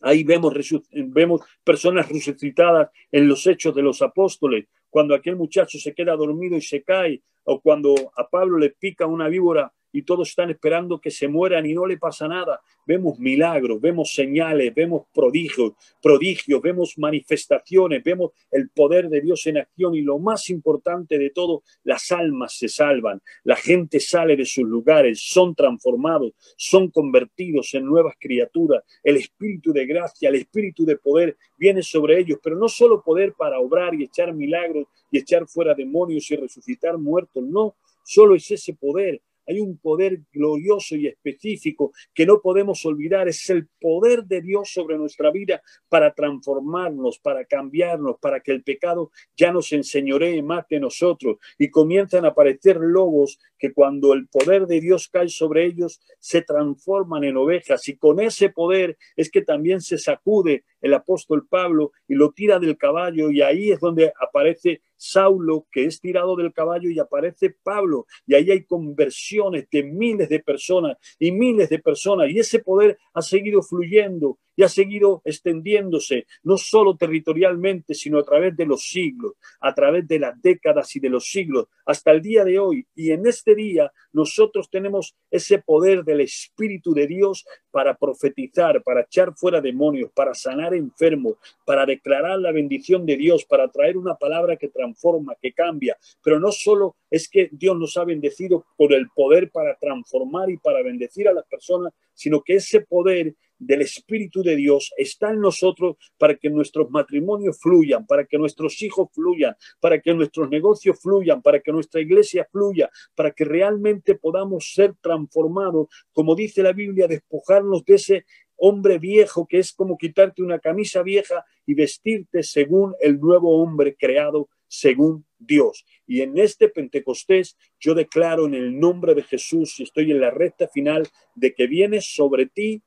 Ahí 0.03 0.25
vemos, 0.25 0.53
vemos 0.91 1.43
personas 1.63 2.09
resucitadas 2.09 2.91
en 3.13 3.29
los 3.29 3.47
hechos 3.47 3.73
de 3.75 3.83
los 3.83 4.03
apóstoles, 4.03 4.67
cuando 4.91 5.15
aquel 5.15 5.37
muchacho 5.37 5.79
se 5.79 5.95
queda 5.95 6.17
dormido 6.17 6.57
y 6.57 6.61
se 6.61 6.83
cae, 6.83 7.23
o 7.45 7.61
cuando 7.61 7.95
a 8.17 8.29
Pablo 8.29 8.59
le 8.59 8.71
pica 8.71 9.07
una 9.07 9.29
víbora 9.29 9.73
y 9.93 10.03
todos 10.03 10.31
están 10.31 10.51
esperando 10.51 11.01
que 11.01 11.11
se 11.11 11.29
mueran 11.29 11.67
y 11.67 11.75
no 11.75 11.87
le 11.87 11.99
pasa 11.99 12.27
nada. 12.27 12.61
Vemos 12.87 13.19
milagros, 13.19 13.81
vemos 13.81 14.13
señales, 14.15 14.75
vemos 14.75 15.07
prodigios, 15.15 15.73
prodigios, 16.03 16.61
vemos 16.61 16.99
manifestaciones, 16.99 18.03
vemos 18.03 18.33
el 18.51 18.71
poder 18.71 19.09
de 19.09 19.21
Dios 19.21 19.47
en 19.47 19.59
acción 19.59 19.95
y 19.95 20.01
lo 20.01 20.19
más 20.19 20.51
importante 20.51 21.19
de 21.19 21.31
todo, 21.31 21.63
las 21.85 22.11
almas 22.11 22.57
se 22.57 22.69
salvan, 22.69 23.21
la 23.45 23.57
gente 23.57 24.01
sale 24.01 24.37
de 24.37 24.47
sus 24.47 24.65
lugares, 24.65 25.21
son 25.21 25.55
transformados, 25.55 26.33
son 26.57 26.91
convertidos 26.91 27.75
en 27.75 27.85
nuevas 27.85 28.15
criaturas, 28.19 28.83
el 29.03 29.17
espíritu 29.17 29.73
de 29.73 29.87
gracia, 29.87 30.29
el 30.29 30.37
espíritu 30.37 30.85
de 30.85 30.97
poder 30.97 31.37
viene 31.57 31.83
sobre 31.83 32.19
ellos, 32.19 32.39
pero 32.43 32.57
no 32.57 32.69
solo 32.69 33.03
poder 33.03 33.35
para 33.35 33.61
obrar 33.61 33.95
y 33.95 34.05
echar 34.05 34.33
milagros 34.35 34.87
y 35.11 35.19
echar 35.19 35.47
fuera 35.47 35.75
demonios 35.75 36.31
y 36.31 36.37
resucitar 36.37 36.99
muertos, 36.99 37.43
no, 37.45 37.77
solo 38.05 38.35
es 38.35 38.51
ese 38.51 38.75
poder, 38.75 39.21
hay 39.53 39.61
un 39.61 39.79
poder 39.79 40.23
glorioso 40.33 40.97
y 40.97 41.07
específico 41.07 41.93
que 42.15 42.27
no 42.27 42.41
podemos 42.41 42.85
olvidar. 42.87 43.29
Es 43.29 43.49
el 43.51 43.69
poder 43.81 44.25
de 44.25 44.41
Dios 44.41 44.71
sobre 44.73 44.97
nuestra 44.97 45.31
vida 45.31 45.63
para 45.89 46.15
transformarnos, 46.15 47.19
para 47.19 47.45
cambiarnos, 47.45 48.17
para 48.21 48.41
que 48.41 48.53
el 48.53 48.63
pecado 48.63 49.11
ya 49.37 49.53
nos 49.53 49.73
enseñoree 49.73 50.43
más 50.43 50.67
de 50.69 50.81
nosotros. 50.81 51.37
Y 51.59 51.71
comienzan 51.71 52.25
a 52.25 52.29
aparecer 52.29 52.79
lobos 52.79 53.39
que 53.59 53.73
cuando 53.73 54.13
el 54.13 54.29
poder 54.29 54.67
de 54.67 54.81
Dios 54.81 55.09
cae 55.09 55.29
sobre 55.29 55.67
ellos, 55.67 56.01
se 56.19 56.43
transforman 56.43 57.25
en 57.25 57.37
ovejas. 57.37 57.87
Y 57.89 57.97
con 57.97 58.21
ese 58.21 58.51
poder 58.51 58.97
es 59.17 59.31
que 59.31 59.43
también 59.43 59.81
se 59.81 59.99
sacude 59.99 60.65
el 60.83 60.95
apóstol 60.95 61.47
Pablo 61.49 61.93
y 62.07 62.15
lo 62.15 62.33
tira 62.33 62.59
del 62.59 62.77
caballo 62.77 63.31
y 63.31 63.41
ahí 63.41 63.71
es 63.71 63.81
donde 63.81 64.13
aparece 64.21 64.83
Saulo, 64.97 65.67
que 65.73 65.85
es 65.85 66.01
tirado 66.01 66.37
del 66.37 66.53
caballo 66.53 66.91
y 66.91 66.99
aparece 66.99 67.57
Pablo. 67.63 68.07
Y 68.27 68.35
ahí 68.35 68.51
hay 68.51 68.65
conversiones 68.65 69.69
de 69.71 69.83
miles 69.83 70.29
de 70.29 70.41
personas 70.41 70.97
y 71.19 71.33
miles 71.33 71.71
de 71.71 71.79
personas. 71.79 72.29
Y 72.31 72.39
ese 72.39 72.61
poder 72.61 72.99
ha 73.15 73.23
seguido 73.23 73.63
fluyendo 73.63 74.39
y 74.57 74.63
ha 74.63 74.69
seguido 74.69 75.23
extendiéndose, 75.25 76.27
no 76.43 76.57
solo 76.57 76.97
territorialmente, 76.97 77.95
sino 77.95 78.19
a 78.19 78.25
través 78.25 78.57
de 78.57 78.67
los 78.67 78.89
siglos, 78.89 79.35
a 79.61 79.75
través 79.75 80.07
de 80.07 80.19
las 80.19 80.41
décadas 80.41 80.95
y 80.97 81.01
de 81.01 81.09
los 81.09 81.27
siglos, 81.27 81.67
hasta 81.85 82.11
el 82.13 82.23
día 82.23 82.45
de 82.45 82.59
hoy. 82.59 82.87
Y 82.95 83.11
en 83.11 83.27
este 83.27 83.55
día 83.55 83.93
nosotros 84.13 84.71
tenemos 84.71 85.15
ese 85.31 85.59
poder 85.59 86.05
del 86.05 86.21
Espíritu 86.21 86.95
de 86.95 87.07
Dios 87.07 87.45
para 87.71 87.97
profetizar, 87.97 88.83
para 88.83 89.03
echar 89.03 89.35
fuera 89.35 89.61
demonios, 89.61 90.11
para 90.15 90.35
sanar 90.35 90.75
enfermos, 90.75 91.37
para 91.67 91.85
declarar 91.87 92.39
la 92.39 92.53
bendición 92.53 93.05
de 93.05 93.17
Dios, 93.17 93.45
para 93.45 93.69
traer 93.69 93.97
una 93.97 94.15
palabra 94.15 94.57
que 94.57 94.69
transforma 94.69 95.03
forma 95.03 95.35
que 95.43 95.53
cambia. 95.53 95.99
Pero 96.23 96.39
no 96.39 96.53
solo 96.53 96.97
es 97.11 97.29
que 97.29 97.49
Dios 97.53 97.77
nos 97.77 97.97
ha 97.97 98.05
bendecido 98.05 98.65
por 98.77 98.93
el 98.95 99.09
poder 99.11 99.51
para 99.51 99.77
transformar 99.77 100.49
y 100.49 100.57
para 100.57 100.83
bendecir 100.83 101.29
a 101.29 101.33
las 101.33 101.45
personas, 101.47 101.93
sino 102.15 102.41
que 102.41 102.55
ese 102.55 102.81
poder 102.81 103.35
del 103.67 103.83
Espíritu 103.83 104.43
de 104.43 104.57
Dios 104.57 104.93
está 104.97 105.31
en 105.31 105.41
nosotros 105.41 105.97
para 106.19 106.37
que 106.37 106.51
nuestros 106.51 106.91
matrimonios 106.91 107.59
fluyan, 107.61 108.07
para 108.07 108.25
que 108.25 108.37
nuestros 108.37 108.83
hijos 108.83 109.09
fluyan, 109.13 109.55
para 109.81 110.01
que 110.01 110.13
nuestros 110.15 110.51
negocios 110.51 110.99
fluyan, 111.01 111.43
para 111.43 111.61
que 111.61 111.73
nuestra 111.73 112.01
iglesia 112.01 112.47
fluya, 112.51 112.91
para 113.15 113.31
que 113.31 113.45
realmente 113.45 114.17
podamos 114.17 114.73
ser 114.75 114.95
transformados, 115.01 115.87
como 116.13 116.35
dice 116.35 116.63
la 116.63 116.73
Biblia, 116.73 117.07
despojarnos 117.07 117.85
de 117.85 117.95
ese 117.95 118.25
hombre 118.57 118.99
viejo 118.99 119.47
que 119.47 119.59
es 119.59 119.73
como 119.73 119.97
quitarte 119.97 120.43
una 120.43 120.59
camisa 120.59 121.03
vieja 121.03 121.45
y 121.67 121.75
vestirte 121.75 122.43
según 122.43 122.95
el 123.01 123.21
nuevo 123.21 123.63
hombre 123.63 123.97
creado 123.97 124.49
según 124.67 125.25
Dios. 125.39 125.85
Y 126.07 126.23
en 126.23 126.39
este 126.39 126.69
Pentecostés 126.69 127.57
yo 127.79 127.95
declaro 127.95 128.47
en 128.47 128.55
el 128.55 128.79
nombre 128.79 129.15
de 129.15 129.23
Jesús, 129.23 129.79
y 129.79 129.83
estoy 129.83 130.11
en 130.11 130.21
la 130.21 130.31
recta 130.31 130.67
final, 130.69 131.09
de 131.35 131.55
que 131.55 131.67
viene 131.67 132.01
sobre 132.01 132.47
ti 132.47 132.83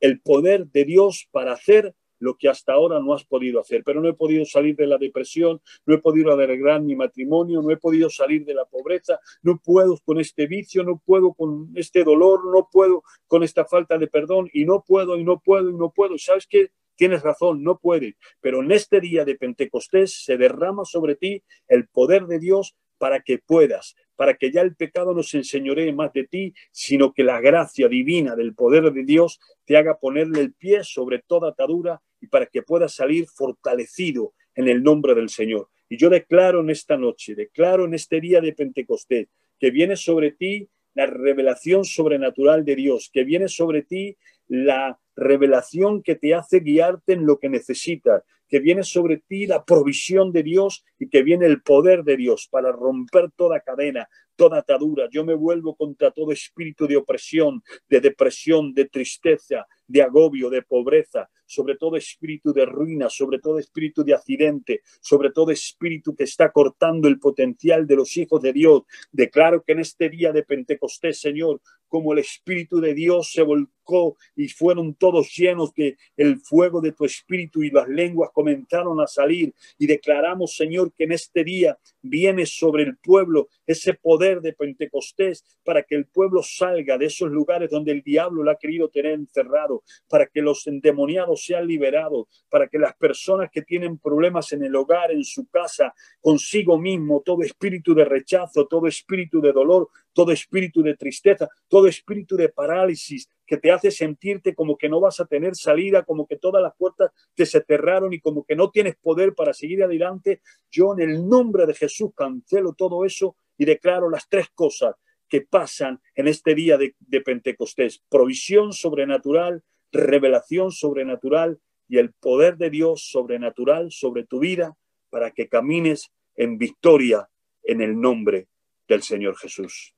el 0.00 0.20
poder 0.20 0.66
de 0.66 0.84
Dios 0.84 1.28
para 1.30 1.52
hacer 1.52 1.94
lo 2.20 2.36
que 2.36 2.48
hasta 2.48 2.74
ahora 2.74 3.00
no 3.00 3.14
has 3.14 3.24
podido 3.24 3.60
hacer. 3.60 3.82
Pero 3.84 4.00
no 4.00 4.08
he 4.08 4.14
podido 4.14 4.44
salir 4.44 4.76
de 4.76 4.86
la 4.86 4.98
depresión, 4.98 5.60
no 5.86 5.94
he 5.94 5.98
podido 5.98 6.32
arreglar 6.32 6.80
mi 6.82 6.94
matrimonio, 6.94 7.60
no 7.62 7.70
he 7.70 7.76
podido 7.76 8.08
salir 8.08 8.44
de 8.44 8.54
la 8.54 8.66
pobreza, 8.66 9.18
no 9.42 9.58
puedo 9.58 9.98
con 10.04 10.20
este 10.20 10.46
vicio, 10.46 10.84
no 10.84 11.02
puedo 11.04 11.32
con 11.32 11.72
este 11.74 12.04
dolor, 12.04 12.44
no 12.46 12.68
puedo 12.70 13.02
con 13.26 13.42
esta 13.42 13.64
falta 13.64 13.98
de 13.98 14.06
perdón 14.06 14.48
y 14.52 14.64
no 14.64 14.84
puedo 14.86 15.18
y 15.18 15.24
no 15.24 15.40
puedo 15.40 15.70
y 15.70 15.74
no 15.74 15.90
puedo. 15.90 16.16
¿Sabes 16.18 16.46
qué? 16.46 16.70
Tienes 16.94 17.22
razón, 17.22 17.62
no 17.62 17.78
puedes, 17.78 18.14
pero 18.42 18.62
en 18.62 18.72
este 18.72 19.00
día 19.00 19.24
de 19.24 19.34
Pentecostés 19.34 20.22
se 20.22 20.36
derrama 20.36 20.84
sobre 20.84 21.16
ti 21.16 21.42
el 21.66 21.88
poder 21.88 22.26
de 22.26 22.38
Dios 22.38 22.76
para 22.98 23.20
que 23.20 23.38
puedas, 23.38 23.94
para 24.20 24.34
que 24.34 24.52
ya 24.52 24.60
el 24.60 24.76
pecado 24.76 25.14
no 25.14 25.22
se 25.22 25.38
enseñoree 25.38 25.94
más 25.94 26.12
de 26.12 26.24
ti, 26.24 26.52
sino 26.72 27.14
que 27.14 27.24
la 27.24 27.40
gracia 27.40 27.88
divina 27.88 28.36
del 28.36 28.54
poder 28.54 28.92
de 28.92 29.02
Dios 29.02 29.40
te 29.64 29.78
haga 29.78 29.98
ponerle 29.98 30.40
el 30.42 30.52
pie 30.52 30.84
sobre 30.84 31.20
toda 31.26 31.48
atadura 31.48 32.02
y 32.20 32.26
para 32.26 32.44
que 32.44 32.60
puedas 32.60 32.92
salir 32.92 33.26
fortalecido 33.28 34.34
en 34.54 34.68
el 34.68 34.82
nombre 34.82 35.14
del 35.14 35.30
Señor. 35.30 35.70
Y 35.88 35.96
yo 35.96 36.10
declaro 36.10 36.60
en 36.60 36.68
esta 36.68 36.98
noche, 36.98 37.34
declaro 37.34 37.86
en 37.86 37.94
este 37.94 38.20
día 38.20 38.42
de 38.42 38.52
Pentecostés, 38.52 39.28
que 39.58 39.70
viene 39.70 39.96
sobre 39.96 40.32
ti 40.32 40.68
la 40.92 41.06
revelación 41.06 41.86
sobrenatural 41.86 42.62
de 42.66 42.76
Dios, 42.76 43.08
que 43.10 43.24
viene 43.24 43.48
sobre 43.48 43.84
ti 43.84 44.18
la 44.48 45.00
revelación 45.20 46.02
que 46.02 46.16
te 46.16 46.34
hace 46.34 46.60
guiarte 46.60 47.12
en 47.12 47.26
lo 47.26 47.38
que 47.38 47.48
necesitas, 47.48 48.24
que 48.48 48.58
viene 48.58 48.82
sobre 48.82 49.18
ti 49.18 49.46
la 49.46 49.64
provisión 49.64 50.32
de 50.32 50.42
Dios 50.42 50.84
y 50.98 51.08
que 51.08 51.22
viene 51.22 51.46
el 51.46 51.62
poder 51.62 52.02
de 52.02 52.16
Dios 52.16 52.48
para 52.50 52.72
romper 52.72 53.30
toda 53.36 53.60
cadena, 53.60 54.08
toda 54.34 54.58
atadura. 54.58 55.08
Yo 55.12 55.24
me 55.24 55.34
vuelvo 55.34 55.76
contra 55.76 56.10
todo 56.10 56.32
espíritu 56.32 56.88
de 56.88 56.96
opresión, 56.96 57.62
de 57.88 58.00
depresión, 58.00 58.74
de 58.74 58.86
tristeza, 58.86 59.66
de 59.90 60.02
agobio, 60.02 60.48
de 60.50 60.62
pobreza, 60.62 61.28
sobre 61.44 61.76
todo 61.76 61.96
espíritu 61.96 62.52
de 62.52 62.64
ruina, 62.64 63.10
sobre 63.10 63.40
todo 63.40 63.58
espíritu 63.58 64.04
de 64.04 64.14
accidente, 64.14 64.82
sobre 65.00 65.30
todo 65.32 65.50
espíritu 65.50 66.14
que 66.14 66.22
está 66.22 66.52
cortando 66.52 67.08
el 67.08 67.18
potencial 67.18 67.88
de 67.88 67.96
los 67.96 68.16
hijos 68.16 68.40
de 68.40 68.52
Dios. 68.52 68.82
Declaro 69.10 69.64
que 69.64 69.72
en 69.72 69.80
este 69.80 70.08
día 70.08 70.30
de 70.30 70.44
Pentecostés, 70.44 71.20
Señor, 71.20 71.60
como 71.90 72.12
el 72.12 72.20
Espíritu 72.20 72.80
de 72.80 72.94
Dios 72.94 73.32
se 73.32 73.42
volcó 73.42 74.16
y 74.36 74.48
fueron 74.48 74.94
todos 74.94 75.36
llenos 75.36 75.74
de 75.74 75.98
el 76.16 76.38
fuego 76.38 76.80
de 76.80 76.92
tu 76.92 77.04
Espíritu 77.04 77.64
y 77.64 77.70
las 77.70 77.88
lenguas 77.88 78.30
comenzaron 78.32 79.00
a 79.00 79.08
salir 79.08 79.52
y 79.76 79.88
declaramos, 79.88 80.54
Señor, 80.54 80.92
que 80.96 81.04
en 81.04 81.12
este 81.12 81.42
día 81.42 81.76
viene 82.00 82.46
sobre 82.46 82.84
el 82.84 82.96
pueblo 82.96 83.48
ese 83.66 83.94
poder 83.94 84.40
de 84.40 84.52
Pentecostés 84.52 85.44
para 85.64 85.82
que 85.82 85.96
el 85.96 86.06
pueblo 86.06 86.42
salga 86.44 86.96
de 86.96 87.06
esos 87.06 87.28
lugares 87.30 87.70
donde 87.70 87.90
el 87.90 88.02
diablo 88.02 88.44
lo 88.44 88.52
ha 88.52 88.58
querido 88.58 88.88
tener 88.88 89.14
encerrado, 89.14 89.79
para 90.08 90.26
que 90.26 90.42
los 90.42 90.66
endemoniados 90.66 91.44
sean 91.44 91.66
liberados, 91.66 92.26
para 92.48 92.68
que 92.68 92.78
las 92.78 92.94
personas 92.96 93.50
que 93.50 93.62
tienen 93.62 93.98
problemas 93.98 94.52
en 94.52 94.64
el 94.64 94.74
hogar, 94.74 95.10
en 95.10 95.24
su 95.24 95.46
casa, 95.48 95.94
consigo 96.20 96.78
mismo, 96.78 97.22
todo 97.24 97.42
espíritu 97.42 97.94
de 97.94 98.04
rechazo, 98.04 98.66
todo 98.66 98.86
espíritu 98.86 99.40
de 99.40 99.52
dolor, 99.52 99.88
todo 100.12 100.32
espíritu 100.32 100.82
de 100.82 100.96
tristeza, 100.96 101.48
todo 101.68 101.86
espíritu 101.86 102.36
de 102.36 102.48
parálisis 102.48 103.28
que 103.46 103.56
te 103.56 103.72
hace 103.72 103.90
sentirte 103.90 104.54
como 104.54 104.76
que 104.76 104.88
no 104.88 105.00
vas 105.00 105.18
a 105.18 105.26
tener 105.26 105.56
salida, 105.56 106.04
como 106.04 106.26
que 106.26 106.36
todas 106.36 106.62
las 106.62 106.74
puertas 106.76 107.10
te 107.34 107.44
se 107.46 107.60
cerraron 107.62 108.12
y 108.12 108.20
como 108.20 108.44
que 108.44 108.54
no 108.54 108.70
tienes 108.70 108.94
poder 108.96 109.34
para 109.34 109.52
seguir 109.52 109.82
adelante. 109.82 110.40
Yo 110.70 110.92
en 110.92 111.00
el 111.00 111.28
nombre 111.28 111.66
de 111.66 111.74
Jesús 111.74 112.10
cancelo 112.14 112.74
todo 112.74 113.04
eso 113.04 113.34
y 113.58 113.64
declaro 113.64 114.08
las 114.08 114.28
tres 114.28 114.48
cosas 114.54 114.94
que 115.28 115.40
pasan 115.42 116.00
en 116.14 116.28
este 116.28 116.54
día 116.54 116.76
de, 116.76 116.94
Pentecostés. 117.22 118.02
Provisión 118.08 118.72
sobrenatural, 118.72 119.62
revelación 119.92 120.72
sobrenatural 120.72 121.60
y 121.88 121.98
el 121.98 122.12
poder 122.12 122.56
de 122.56 122.70
Dios 122.70 123.08
sobrenatural 123.10 123.90
sobre 123.90 124.24
tu 124.24 124.38
vida 124.38 124.76
para 125.10 125.30
que 125.32 125.48
camines 125.48 126.12
en 126.36 126.58
victoria 126.58 127.28
en 127.62 127.80
el 127.80 128.00
nombre 128.00 128.48
del 128.88 129.02
Señor 129.02 129.36
Jesús. 129.36 129.94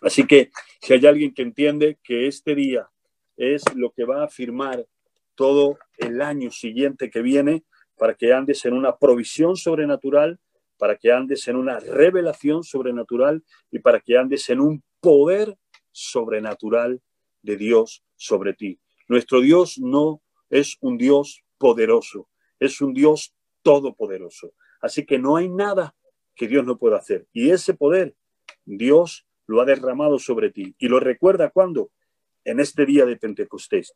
Así 0.00 0.26
que 0.26 0.50
si 0.80 0.92
hay 0.92 1.06
alguien 1.06 1.32
que 1.32 1.42
entiende 1.42 1.98
que 2.02 2.26
este 2.26 2.54
día 2.54 2.88
es 3.36 3.62
lo 3.74 3.92
que 3.92 4.04
va 4.04 4.24
a 4.24 4.28
firmar 4.28 4.84
todo 5.34 5.78
el 5.98 6.20
año 6.20 6.50
siguiente 6.50 7.10
que 7.10 7.22
viene, 7.22 7.64
para 7.96 8.14
que 8.14 8.32
andes 8.32 8.64
en 8.64 8.74
una 8.74 8.96
provisión 8.96 9.56
sobrenatural, 9.56 10.40
para 10.76 10.96
que 10.96 11.12
andes 11.12 11.46
en 11.46 11.56
una 11.56 11.78
revelación 11.78 12.64
sobrenatural 12.64 13.44
y 13.70 13.78
para 13.78 14.00
que 14.00 14.18
andes 14.18 14.50
en 14.50 14.60
un 14.60 14.82
poder 15.00 15.56
sobrenatural 15.92 17.00
de 17.42 17.56
Dios 17.56 18.04
sobre 18.16 18.54
ti. 18.54 18.80
Nuestro 19.08 19.40
Dios 19.40 19.78
no 19.78 20.22
es 20.50 20.76
un 20.80 20.98
Dios 20.98 21.42
poderoso, 21.58 22.28
es 22.58 22.80
un 22.80 22.92
Dios 22.92 23.34
todopoderoso. 23.62 24.54
Así 24.80 25.04
que 25.04 25.18
no 25.18 25.36
hay 25.36 25.48
nada 25.48 25.94
que 26.34 26.48
Dios 26.48 26.64
no 26.64 26.78
pueda 26.78 26.98
hacer. 26.98 27.26
Y 27.32 27.50
ese 27.50 27.74
poder 27.74 28.14
Dios 28.64 29.26
lo 29.46 29.60
ha 29.60 29.64
derramado 29.64 30.18
sobre 30.18 30.50
ti. 30.50 30.74
¿Y 30.78 30.88
lo 30.88 31.00
recuerda 31.00 31.50
cuándo? 31.50 31.90
En 32.44 32.60
este 32.60 32.86
día 32.86 33.04
de 33.06 33.16
Pentecostés. 33.16 33.94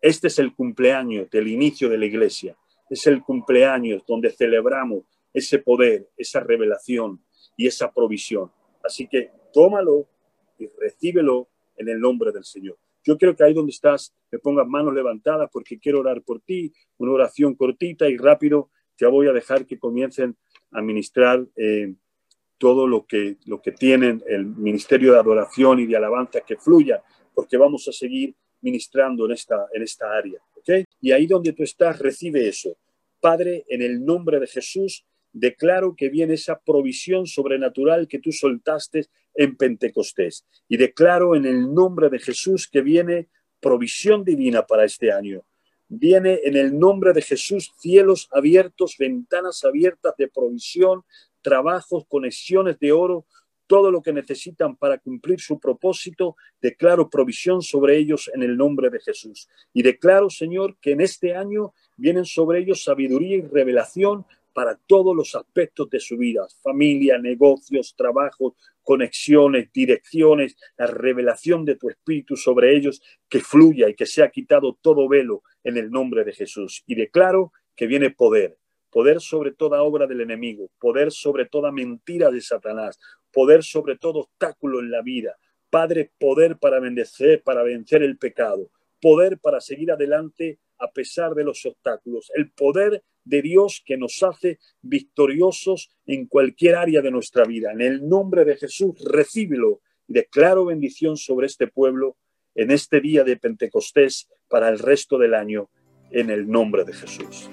Este 0.00 0.28
es 0.28 0.38
el 0.38 0.54
cumpleaños 0.54 1.30
del 1.30 1.48
inicio 1.48 1.88
de 1.88 1.98
la 1.98 2.06
iglesia. 2.06 2.56
Es 2.90 3.06
el 3.06 3.22
cumpleaños 3.22 4.04
donde 4.06 4.30
celebramos 4.30 5.04
ese 5.32 5.58
poder, 5.58 6.08
esa 6.16 6.40
revelación 6.40 7.22
y 7.56 7.66
esa 7.66 7.92
provisión. 7.92 8.50
Así 8.82 9.06
que 9.06 9.30
tómalo 9.52 10.08
y 10.58 10.66
recíbelo 10.78 11.48
en 11.76 11.88
el 11.88 12.00
nombre 12.00 12.32
del 12.32 12.44
Señor. 12.44 12.78
Yo 13.04 13.16
quiero 13.16 13.36
que 13.36 13.44
ahí 13.44 13.54
donde 13.54 13.70
estás 13.70 14.12
me 14.30 14.38
pongas 14.38 14.66
manos 14.66 14.92
levantadas 14.94 15.48
porque 15.52 15.78
quiero 15.78 16.00
orar 16.00 16.22
por 16.22 16.40
ti, 16.40 16.72
una 16.98 17.12
oración 17.12 17.54
cortita 17.54 18.08
y 18.08 18.16
rápido. 18.16 18.70
Te 18.96 19.06
voy 19.06 19.28
a 19.28 19.32
dejar 19.32 19.66
que 19.66 19.78
comiencen 19.78 20.36
a 20.72 20.82
ministrar 20.82 21.46
eh, 21.56 21.94
todo 22.58 22.86
lo 22.86 23.06
que, 23.06 23.36
lo 23.44 23.60
que 23.60 23.72
tienen 23.72 24.22
el 24.26 24.46
ministerio 24.46 25.12
de 25.12 25.20
adoración 25.20 25.78
y 25.80 25.86
de 25.86 25.96
alabanza 25.96 26.40
que 26.40 26.56
fluya, 26.56 27.02
porque 27.34 27.56
vamos 27.56 27.86
a 27.88 27.92
seguir 27.92 28.34
ministrando 28.62 29.26
en 29.26 29.32
esta, 29.32 29.68
en 29.72 29.82
esta 29.82 30.12
área. 30.12 30.40
¿okay? 30.56 30.84
Y 31.00 31.12
ahí 31.12 31.26
donde 31.26 31.52
tú 31.52 31.62
estás, 31.62 31.98
recibe 31.98 32.48
eso. 32.48 32.76
Padre, 33.20 33.64
en 33.68 33.82
el 33.82 34.04
nombre 34.04 34.40
de 34.40 34.46
Jesús, 34.46 35.04
declaro 35.38 35.94
que 35.94 36.08
viene 36.08 36.34
esa 36.34 36.58
provisión 36.58 37.26
sobrenatural 37.26 38.08
que 38.08 38.18
tú 38.18 38.32
soltaste 38.32 39.06
en 39.34 39.54
Pentecostés. 39.56 40.46
Y 40.66 40.78
declaro 40.78 41.36
en 41.36 41.44
el 41.44 41.74
nombre 41.74 42.08
de 42.08 42.18
Jesús 42.18 42.66
que 42.66 42.80
viene 42.80 43.28
provisión 43.60 44.24
divina 44.24 44.66
para 44.66 44.84
este 44.84 45.12
año. 45.12 45.44
Viene 45.88 46.40
en 46.42 46.56
el 46.56 46.78
nombre 46.78 47.12
de 47.12 47.20
Jesús 47.20 47.70
cielos 47.78 48.28
abiertos, 48.32 48.96
ventanas 48.98 49.62
abiertas 49.62 50.14
de 50.16 50.28
provisión, 50.28 51.04
trabajos, 51.42 52.06
conexiones 52.08 52.78
de 52.78 52.92
oro, 52.92 53.26
todo 53.66 53.90
lo 53.90 54.00
que 54.00 54.12
necesitan 54.12 54.76
para 54.76 54.98
cumplir 54.98 55.40
su 55.40 55.58
propósito, 55.58 56.36
declaro 56.62 57.10
provisión 57.10 57.60
sobre 57.60 57.98
ellos 57.98 58.30
en 58.32 58.42
el 58.42 58.56
nombre 58.56 58.88
de 58.88 59.00
Jesús. 59.00 59.48
Y 59.74 59.82
declaro, 59.82 60.30
Señor, 60.30 60.78
que 60.80 60.92
en 60.92 61.02
este 61.02 61.34
año 61.34 61.74
vienen 61.96 62.24
sobre 62.24 62.60
ellos 62.60 62.84
sabiduría 62.84 63.36
y 63.36 63.42
revelación 63.42 64.24
para 64.56 64.80
todos 64.86 65.14
los 65.14 65.34
aspectos 65.34 65.90
de 65.90 66.00
su 66.00 66.16
vida, 66.16 66.46
familia, 66.62 67.18
negocios, 67.18 67.94
trabajos, 67.94 68.54
conexiones, 68.82 69.70
direcciones, 69.70 70.56
la 70.78 70.86
revelación 70.86 71.66
de 71.66 71.76
tu 71.76 71.90
Espíritu 71.90 72.36
sobre 72.36 72.74
ellos, 72.74 73.02
que 73.28 73.40
fluya 73.40 73.86
y 73.90 73.94
que 73.94 74.06
sea 74.06 74.30
quitado 74.30 74.78
todo 74.80 75.10
velo 75.10 75.42
en 75.62 75.76
el 75.76 75.90
nombre 75.90 76.24
de 76.24 76.32
Jesús. 76.32 76.82
Y 76.86 76.94
declaro 76.94 77.52
que 77.74 77.86
viene 77.86 78.08
poder, 78.08 78.56
poder 78.88 79.20
sobre 79.20 79.52
toda 79.52 79.82
obra 79.82 80.06
del 80.06 80.22
enemigo, 80.22 80.70
poder 80.78 81.12
sobre 81.12 81.44
toda 81.44 81.70
mentira 81.70 82.30
de 82.30 82.40
Satanás, 82.40 82.98
poder 83.30 83.62
sobre 83.62 83.98
todo 83.98 84.20
obstáculo 84.20 84.80
en 84.80 84.90
la 84.90 85.02
vida. 85.02 85.36
Padre, 85.68 86.12
poder 86.18 86.56
para 86.56 86.80
vencer, 86.80 87.42
para 87.42 87.62
vencer 87.62 88.02
el 88.02 88.16
pecado, 88.16 88.70
poder 89.02 89.38
para 89.38 89.60
seguir 89.60 89.92
adelante 89.92 90.60
a 90.78 90.90
pesar 90.92 91.34
de 91.34 91.44
los 91.44 91.66
obstáculos, 91.66 92.30
el 92.34 92.50
poder 92.52 93.02
de 93.26 93.42
Dios 93.42 93.82
que 93.84 93.98
nos 93.98 94.22
hace 94.22 94.58
victoriosos 94.80 95.90
en 96.06 96.26
cualquier 96.26 96.76
área 96.76 97.02
de 97.02 97.10
nuestra 97.10 97.44
vida. 97.44 97.72
En 97.72 97.82
el 97.82 98.08
nombre 98.08 98.44
de 98.44 98.56
Jesús, 98.56 98.94
recíbelo 99.04 99.82
y 100.08 100.14
declaro 100.14 100.64
bendición 100.64 101.16
sobre 101.16 101.48
este 101.48 101.66
pueblo 101.66 102.16
en 102.54 102.70
este 102.70 103.00
día 103.00 103.24
de 103.24 103.36
Pentecostés 103.36 104.28
para 104.48 104.68
el 104.68 104.78
resto 104.78 105.18
del 105.18 105.34
año, 105.34 105.68
en 106.10 106.30
el 106.30 106.48
nombre 106.48 106.84
de 106.84 106.94
Jesús. 106.94 107.50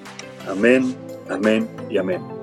Amén, 0.48 0.96
amén 1.28 1.68
y 1.90 1.98
amén. 1.98 2.43